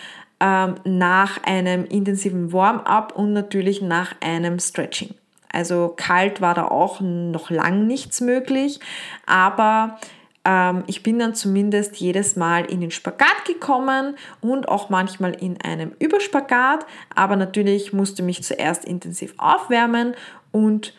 ähm, 0.40 0.76
nach 0.85 1.42
einem 1.44 1.85
intensiven 1.85 2.52
Warm-up 2.52 3.14
und 3.16 3.33
natürlich 3.33 3.83
nach 3.83 4.14
einem 4.20 4.59
Stretching. 4.59 5.14
Also 5.52 5.94
kalt 5.96 6.40
war 6.40 6.54
da 6.54 6.68
auch 6.68 7.00
noch 7.00 7.50
lang 7.50 7.86
nichts 7.86 8.20
möglich, 8.20 8.80
aber 9.26 9.98
ähm, 10.44 10.84
ich 10.86 11.02
bin 11.02 11.18
dann 11.18 11.34
zumindest 11.34 11.96
jedes 11.96 12.36
Mal 12.36 12.64
in 12.64 12.80
den 12.80 12.90
Spagat 12.90 13.44
gekommen 13.46 14.16
und 14.40 14.68
auch 14.68 14.88
manchmal 14.88 15.32
in 15.32 15.60
einem 15.60 15.92
Überspagat, 15.98 16.86
aber 17.14 17.36
natürlich 17.36 17.92
musste 17.92 18.22
mich 18.22 18.42
zuerst 18.42 18.84
intensiv 18.84 19.34
aufwärmen 19.38 20.14
und 20.52 20.94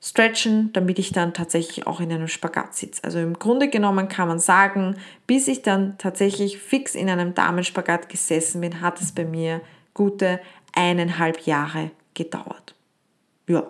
stretchen, 0.00 0.72
damit 0.72 0.98
ich 0.98 1.12
dann 1.12 1.34
tatsächlich 1.34 1.86
auch 1.86 2.00
in 2.00 2.12
einem 2.12 2.28
Spagat 2.28 2.76
sitze. 2.76 3.02
Also 3.02 3.18
im 3.18 3.38
Grunde 3.38 3.68
genommen 3.68 4.08
kann 4.08 4.28
man 4.28 4.38
sagen, 4.38 4.96
bis 5.26 5.48
ich 5.48 5.62
dann 5.62 5.98
tatsächlich 5.98 6.58
fix 6.58 6.94
in 6.94 7.10
einem 7.10 7.34
Damenspagat 7.34 8.08
gesessen 8.08 8.60
bin, 8.60 8.80
hat 8.80 9.00
es 9.00 9.12
bei 9.12 9.24
mir 9.24 9.62
gute 9.94 10.40
eineinhalb 10.74 11.40
Jahre 11.46 11.90
gedauert. 12.14 12.74
Ja. 13.48 13.66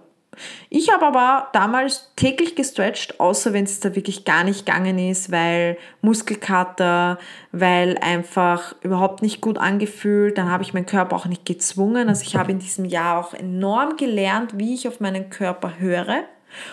Ich 0.68 0.92
habe 0.92 1.07
aber 1.07 1.49
damals 1.53 2.12
täglich 2.16 2.55
gestretcht, 2.55 3.20
außer 3.20 3.53
wenn 3.53 3.64
es 3.64 3.81
da 3.81 3.94
wirklich 3.94 4.25
gar 4.25 4.44
nicht 4.44 4.66
gegangen 4.66 4.99
ist, 4.99 5.31
weil 5.33 5.79
Muskelkater, 6.03 7.18
weil 7.53 7.99
einfach 7.99 8.75
überhaupt 8.83 9.22
nicht 9.22 9.40
gut 9.40 9.59
angefühlt. 9.59 10.38
Dann 10.38 10.51
habe 10.51 10.62
ich 10.62 10.75
meinen 10.75 10.87
Körper 10.87 11.16
auch 11.16 11.27
nicht 11.27 11.44
gezwungen. 11.44 12.09
Also 12.09 12.22
ich 12.22 12.37
habe 12.37 12.53
in 12.53 12.59
diesem 12.59 12.85
Jahr 12.85 13.18
auch 13.18 13.35
enorm 13.35 13.96
gelernt, 13.96 14.59
wie 14.59 14.75
ich 14.75 14.88
auf 14.88 15.01
meinen 15.01 15.31
Körper 15.31 15.79
höre. 15.79 16.25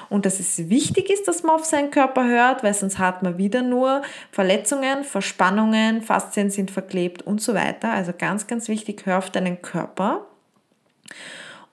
Und 0.10 0.26
dass 0.26 0.40
es 0.40 0.70
wichtig 0.70 1.10
ist, 1.10 1.28
dass 1.28 1.44
man 1.44 1.56
auf 1.56 1.66
seinen 1.66 1.92
Körper 1.92 2.26
hört, 2.26 2.64
weil 2.64 2.74
sonst 2.74 3.00
hat 3.00 3.24
man 3.24 3.38
wieder 3.38 3.62
nur 3.62 4.02
Verletzungen, 4.32 5.04
Verspannungen, 5.04 6.02
Faszien 6.02 6.50
sind 6.50 6.72
verklebt 6.72 7.22
und 7.22 7.42
so 7.42 7.54
weiter. 7.54 7.92
Also 7.92 8.14
ganz, 8.18 8.48
ganz 8.48 8.68
wichtig, 8.68 9.06
hör 9.06 9.18
auf 9.18 9.30
deinen 9.30 9.62
Körper. 9.62 10.28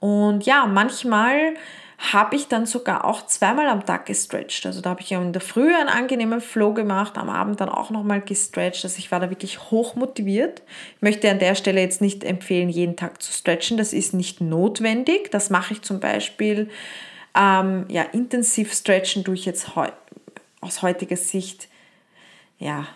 Und 0.00 0.44
ja, 0.44 0.66
manchmal 0.66 1.54
habe 2.12 2.34
ich 2.34 2.48
dann 2.48 2.64
sogar 2.64 3.04
auch 3.04 3.26
zweimal 3.26 3.68
am 3.68 3.84
Tag 3.84 4.06
gestretcht. 4.06 4.64
Also 4.64 4.80
da 4.80 4.90
habe 4.90 5.02
ich 5.02 5.10
ja 5.10 5.20
in 5.20 5.34
der 5.34 5.42
Früh 5.42 5.74
einen 5.74 5.90
angenehmen 5.90 6.40
Flow 6.40 6.72
gemacht, 6.72 7.18
am 7.18 7.28
Abend 7.28 7.60
dann 7.60 7.68
auch 7.68 7.90
nochmal 7.90 8.22
gestretcht. 8.22 8.84
Also 8.84 8.98
ich 8.98 9.12
war 9.12 9.20
da 9.20 9.28
wirklich 9.28 9.70
hoch 9.70 9.96
motiviert. 9.96 10.62
Ich 10.96 11.02
möchte 11.02 11.30
an 11.30 11.38
der 11.38 11.54
Stelle 11.54 11.82
jetzt 11.82 12.00
nicht 12.00 12.24
empfehlen, 12.24 12.70
jeden 12.70 12.96
Tag 12.96 13.22
zu 13.22 13.32
stretchen. 13.32 13.76
Das 13.76 13.92
ist 13.92 14.14
nicht 14.14 14.40
notwendig. 14.40 15.30
Das 15.30 15.50
mache 15.50 15.74
ich 15.74 15.82
zum 15.82 16.00
Beispiel, 16.00 16.70
ähm, 17.34 17.84
ja, 17.88 18.02
intensiv 18.02 18.72
stretchen 18.72 19.22
tue 19.22 19.34
ich 19.34 19.44
jetzt 19.44 19.76
heu 19.76 19.88
aus 20.62 20.82
heutiger 20.82 21.16
Sicht, 21.16 21.68
ja, 22.58 22.86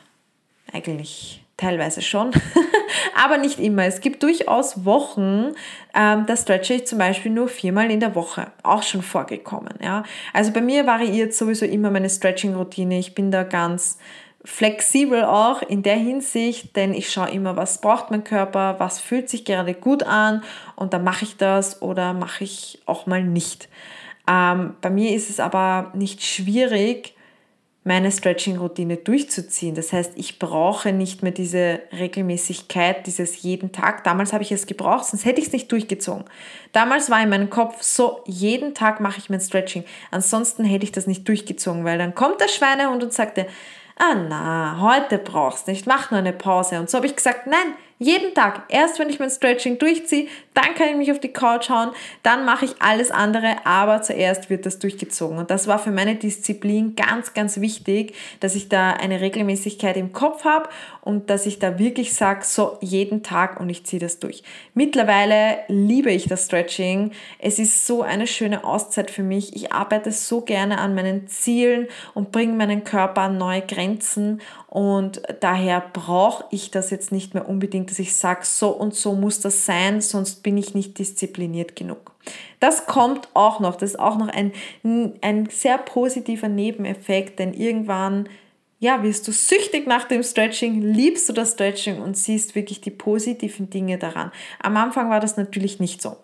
eigentlich 0.73 1.43
teilweise 1.57 2.03
schon, 2.03 2.31
aber 3.23 3.39
nicht 3.39 3.59
immer. 3.59 3.85
Es 3.85 4.01
gibt 4.01 4.23
durchaus 4.23 4.85
Wochen, 4.85 5.53
ähm, 5.95 6.27
da 6.27 6.37
stretche 6.37 6.75
ich 6.75 6.87
zum 6.87 6.99
Beispiel 6.99 7.33
nur 7.33 7.49
viermal 7.49 7.91
in 7.91 8.01
der 8.01 8.15
Woche, 8.15 8.49
auch 8.63 8.83
schon 8.83 9.03
vorgekommen. 9.03 9.75
Ja? 9.83 10.05
Also 10.33 10.53
bei 10.53 10.61
mir 10.61 10.87
variiert 10.87 11.35
sowieso 11.35 11.67
immer 11.67 11.91
meine 11.91 12.11
Stretching-Routine. 12.11 12.99
Ich 12.99 13.15
bin 13.15 13.31
da 13.31 13.43
ganz 13.43 13.99
flexibel 14.45 15.25
auch 15.25 15.63
in 15.63 15.83
der 15.83 15.97
Hinsicht, 15.97 16.77
denn 16.77 16.93
ich 16.93 17.11
schaue 17.11 17.31
immer, 17.31 17.57
was 17.57 17.81
braucht 17.81 18.11
mein 18.11 18.25
Körper, 18.25 18.77
was 18.79 19.01
fühlt 19.01 19.31
sich 19.31 19.45
gerade 19.45 19.73
gut 19.73 20.03
an 20.03 20.43
und 20.77 20.93
dann 20.93 21.03
mache 21.03 21.25
ich 21.25 21.39
das 21.39 21.81
oder 21.81 22.13
mache 22.13 22.45
ich 22.45 22.83
auch 22.85 23.07
mal 23.07 23.25
nicht. 23.25 23.69
Ähm, 24.29 24.75
bei 24.83 24.91
mir 24.91 25.15
ist 25.15 25.31
es 25.31 25.41
aber 25.41 25.93
nicht 25.95 26.23
schwierig, 26.23 27.15
meine 27.85 28.11
Stretching-Routine 28.11 28.97
durchzuziehen. 28.97 29.75
Das 29.75 29.93
heißt, 29.93 30.13
ich 30.17 30.39
brauche 30.39 30.93
nicht 30.93 31.23
mehr 31.23 31.33
diese 31.33 31.81
Regelmäßigkeit, 31.93 33.07
dieses 33.07 33.43
jeden 33.43 33.73
Tag. 33.73 34.05
Damals 34.05 34.33
habe 34.33 34.43
ich 34.43 34.51
es 34.51 34.67
gebraucht, 34.67 35.05
sonst 35.05 35.27
hätte 35.27 35.41
ich 35.41 35.49
es 35.49 35.53
nicht 35.53 35.71
durchgezogen. 35.71 36.25
Damals 36.73 37.11
war 37.11 37.23
in 37.23 37.29
meinem 37.29 37.51
Kopf 37.51 37.83
so, 37.83 38.23
jeden 38.25 38.75
Tag 38.75 39.01
mache 39.01 39.19
ich 39.19 39.29
mein 39.29 39.41
Stretching. 39.41 39.85
Ansonsten 40.11 40.65
hätte 40.65 40.85
ich 40.85 40.93
das 40.93 41.07
nicht 41.07 41.29
durchgezogen, 41.29 41.85
weil 41.85 41.99
dann 41.99 42.15
kommt 42.15 42.41
der 42.41 42.49
Schweinehund 42.49 43.03
und 43.03 43.13
sagte, 43.13 43.47
ah 43.97 44.15
na, 44.15 44.79
heute 44.81 45.19
brauchst 45.19 45.67
du 45.67 45.73
nicht, 45.73 45.87
mach 45.87 46.11
nur 46.11 46.19
eine 46.19 46.33
Pause. 46.33 46.81
Und 46.81 46.89
so 46.89 46.97
habe 46.97 47.07
ich 47.07 47.17
gesagt, 47.17 47.47
nein, 47.47 47.75
jeden 47.99 48.35
Tag, 48.35 48.65
erst 48.69 48.99
wenn 48.99 49.09
ich 49.09 49.21
mein 49.21 49.31
Stretching 49.31 49.79
durchziehe, 49.79 50.29
dann 50.55 50.75
kann 50.75 50.89
ich 50.89 50.97
mich 50.97 51.11
auf 51.11 51.21
die 51.21 51.33
Couch 51.33 51.69
hauen, 51.69 51.91
dann 52.23 52.45
mache 52.45 52.65
ich 52.65 52.81
alles 52.81 53.11
andere, 53.11 53.65
aber 53.65 54.03
zuerst 54.03 54.51
wird 54.51 54.67
das 54.67 54.79
durchgezogen. 54.79 55.39
Und 55.39 55.51
das 55.51 55.67
war 55.67 55.79
für 55.79 55.91
meine 55.91 56.15
Disziplin 56.15 56.95
ganz, 56.97 57.35
ganz 57.35 57.61
wichtig, 57.61 58.15
dass 58.41 58.55
ich 58.55 58.69
da 58.69 58.93
eine 58.93 59.21
Regelmäßigkeit 59.21 59.97
im 59.97 60.13
Kopf 60.13 60.45
habe 60.45 60.69
und 61.03 61.29
dass 61.29 61.47
ich 61.47 61.59
da 61.59 61.79
wirklich 61.79 62.15
sage, 62.15 62.45
so 62.45 62.79
jeden 62.81 63.23
Tag 63.23 63.61
und 63.61 63.69
ich 63.69 63.85
ziehe 63.85 64.01
das 64.01 64.21
durch. 64.21 64.43
Mittlerweile 64.75 65.59
liebe 65.69 66.11
ich 66.11 66.29
das 66.29 66.47
Stretching. 66.47 67.11
Es 67.39 67.59
ist 67.59 67.87
so 67.87 68.03
eine 68.03 68.27
schöne 68.27 68.65
Auszeit 68.65 69.11
für 69.11 69.23
mich. 69.23 69.57
Ich 69.57 69.73
arbeite 69.73 70.13
so 70.13 70.41
gerne 70.41 70.79
an 70.79 70.95
meinen 70.95 71.27
Zielen 71.27 71.89
und 72.15 72.31
bringe 72.31 72.55
meinen 72.55 72.85
Körper 72.85 73.23
an 73.23 73.39
neue 73.39 73.63
Grenzen 73.63 74.41
und 74.75 75.23
daher 75.39 75.85
brauche 75.93 76.47
ich 76.51 76.73
das 76.73 76.91
jetzt 76.91 77.13
nicht 77.13 77.33
mehr 77.33 77.49
unbedingt, 77.49 77.93
dass 77.93 78.01
ich 78.01 78.17
sage, 78.17 78.41
so 78.43 78.71
und 78.71 78.93
so 78.93 79.15
muss 79.15 79.39
das 79.39 79.65
sein, 79.65 80.01
sonst 80.01 80.43
bin 80.45 80.57
ich 80.57 80.75
nicht 80.75 81.01
diszipliniert 81.01 81.75
genug. 81.75 82.13
Das 82.61 82.87
kommt 82.87 83.29
auch 83.35 83.59
noch, 83.59 83.75
das 83.75 83.91
ist 83.91 83.99
auch 83.99 84.17
noch 84.17 84.29
ein, 84.29 84.53
ein 85.21 85.49
sehr 85.51 85.79
positiver 85.79 86.49
Nebeneffekt, 86.49 87.41
denn 87.41 87.53
irgendwann 87.53 88.29
ja, 88.79 89.03
wirst 89.03 89.27
du 89.27 89.33
süchtig 89.33 89.87
nach 89.87 90.05
dem 90.05 90.23
Stretching, 90.23 90.83
liebst 90.83 91.29
du 91.29 91.33
das 91.33 91.53
Stretching 91.53 92.03
und 92.03 92.17
siehst 92.17 92.55
wirklich 92.55 92.83
die 92.83 92.91
positiven 92.91 93.71
Dinge 93.71 93.99
daran. 93.99 94.31
Am 94.63 94.77
Anfang 94.77 95.09
war 95.11 95.21
das 95.21 95.37
natürlich 95.37 95.81
nicht 95.81 96.03
so. 96.03 96.17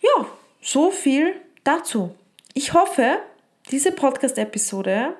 Ja, 0.00 0.26
so 0.62 0.90
viel 0.90 1.34
dazu. 1.64 2.14
Ich 2.54 2.72
hoffe, 2.72 3.18
diese 3.70 3.90
Podcast-Episode 3.90 5.16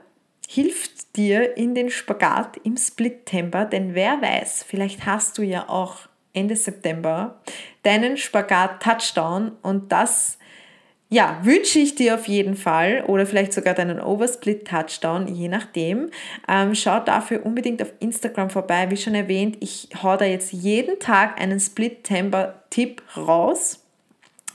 hilft 0.48 1.16
dir 1.16 1.56
in 1.56 1.74
den 1.74 1.90
Spagat 1.90 2.58
im 2.62 2.76
Split-Temper, 2.76 3.64
denn 3.64 3.94
wer 3.94 4.22
weiß, 4.22 4.64
vielleicht 4.66 5.06
hast 5.06 5.36
du 5.36 5.42
ja 5.42 5.68
auch 5.68 6.09
Ende 6.32 6.56
September 6.56 7.40
deinen 7.82 8.16
Spagat-Touchdown 8.16 9.52
und 9.62 9.90
das 9.92 10.38
ja, 11.12 11.40
wünsche 11.42 11.80
ich 11.80 11.96
dir 11.96 12.14
auf 12.14 12.28
jeden 12.28 12.54
Fall 12.54 13.02
oder 13.08 13.26
vielleicht 13.26 13.52
sogar 13.52 13.74
deinen 13.74 14.00
Oversplit 14.00 14.68
Touchdown, 14.68 15.26
je 15.26 15.48
nachdem. 15.48 16.10
Ähm, 16.48 16.76
schau 16.76 17.00
dafür 17.00 17.44
unbedingt 17.44 17.82
auf 17.82 17.92
Instagram 17.98 18.48
vorbei. 18.48 18.88
Wie 18.90 18.96
schon 18.96 19.16
erwähnt, 19.16 19.56
ich 19.58 19.88
hau 20.00 20.16
da 20.16 20.24
jetzt 20.24 20.52
jeden 20.52 21.00
Tag 21.00 21.40
einen 21.40 21.58
Split 21.58 22.04
Temper 22.04 22.62
Tipp 22.70 23.02
raus. 23.16 23.80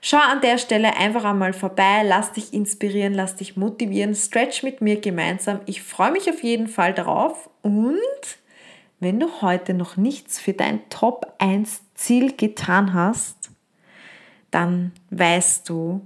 Schau 0.01 0.17
an 0.17 0.41
der 0.41 0.59
Stelle 0.59 0.97
einfach 0.97 1.23
einmal 1.23 1.53
vorbei, 1.53 2.03
lass 2.03 2.33
dich 2.33 2.53
inspirieren, 2.53 3.15
lass 3.15 3.37
dich 3.37 3.57
motivieren, 3.57 4.13
stretch 4.13 4.61
mit 4.61 4.81
mir 4.81 5.01
gemeinsam. 5.01 5.61
Ich 5.65 5.81
freue 5.81 6.11
mich 6.11 6.29
auf 6.29 6.43
jeden 6.43 6.67
Fall 6.67 6.93
darauf 6.93 7.49
und 7.63 8.03
wenn 9.03 9.19
du 9.19 9.41
heute 9.41 9.73
noch 9.73 9.97
nichts 9.97 10.39
für 10.39 10.53
dein 10.53 10.89
Top 10.89 11.33
1 11.39 11.81
Ziel 11.93 12.35
getan 12.35 12.93
hast, 12.93 13.51
dann 14.49 14.91
weißt 15.09 15.67
du, 15.69 16.01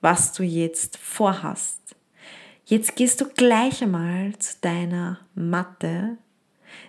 was 0.00 0.32
du 0.32 0.42
jetzt 0.42 0.98
vorhast. 0.98 1.96
Jetzt 2.66 2.96
gehst 2.96 3.20
du 3.20 3.26
gleich 3.28 3.82
einmal 3.82 4.32
zu 4.38 4.54
deiner 4.60 5.20
Matte, 5.34 6.18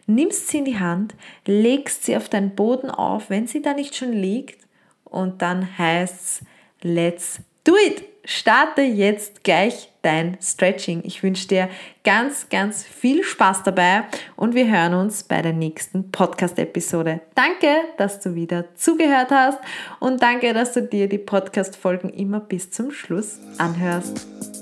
nimmst 0.06 0.49
sie 0.49 0.60
in 0.60 0.65
die 0.65 0.80
Hand, 0.80 1.15
legst 1.45 2.06
sie 2.06 2.17
auf 2.17 2.30
deinen 2.30 2.56
Boden 2.56 2.89
auf, 2.89 3.30
wenn 3.30 3.47
sie 3.47 3.62
da 3.62 3.73
nicht 3.73 3.95
schon 3.95 4.13
liegt, 4.13 4.65
und 5.04 5.41
dann 5.41 5.78
heißt 5.78 6.13
es 6.13 6.41
Let's 6.82 7.39
do 7.63 7.73
it! 7.75 8.04
Starte 8.25 8.82
jetzt 8.82 9.43
gleich 9.43 9.89
dein 10.06 10.38
Stretching. 10.41 11.02
Ich 11.04 11.24
wünsche 11.24 11.48
dir 11.48 11.70
ganz, 12.04 12.48
ganz 12.50 12.84
viel 12.84 13.24
Spaß 13.24 13.63
dabei 13.63 14.04
und 14.36 14.54
wir 14.54 14.70
hören 14.70 14.94
uns 14.94 15.24
bei 15.24 15.41
der 15.41 15.54
nächsten 15.54 16.12
Podcast-Episode. 16.12 17.22
Danke, 17.34 17.68
dass 17.98 18.20
du 18.20 18.36
wieder 18.36 18.65
zugehört 18.76 19.32
hast 19.32 19.60
und 20.00 20.22
danke, 20.22 20.54
dass 20.54 20.74
du 20.74 20.84
dir 20.84 21.10
die 21.10 21.18
Podcast-Folgen 21.18 22.10
immer 22.10 22.39
bis 22.39 22.70
zum 22.70 22.91
Schluss 22.91 23.39
anhörst. 23.58 24.55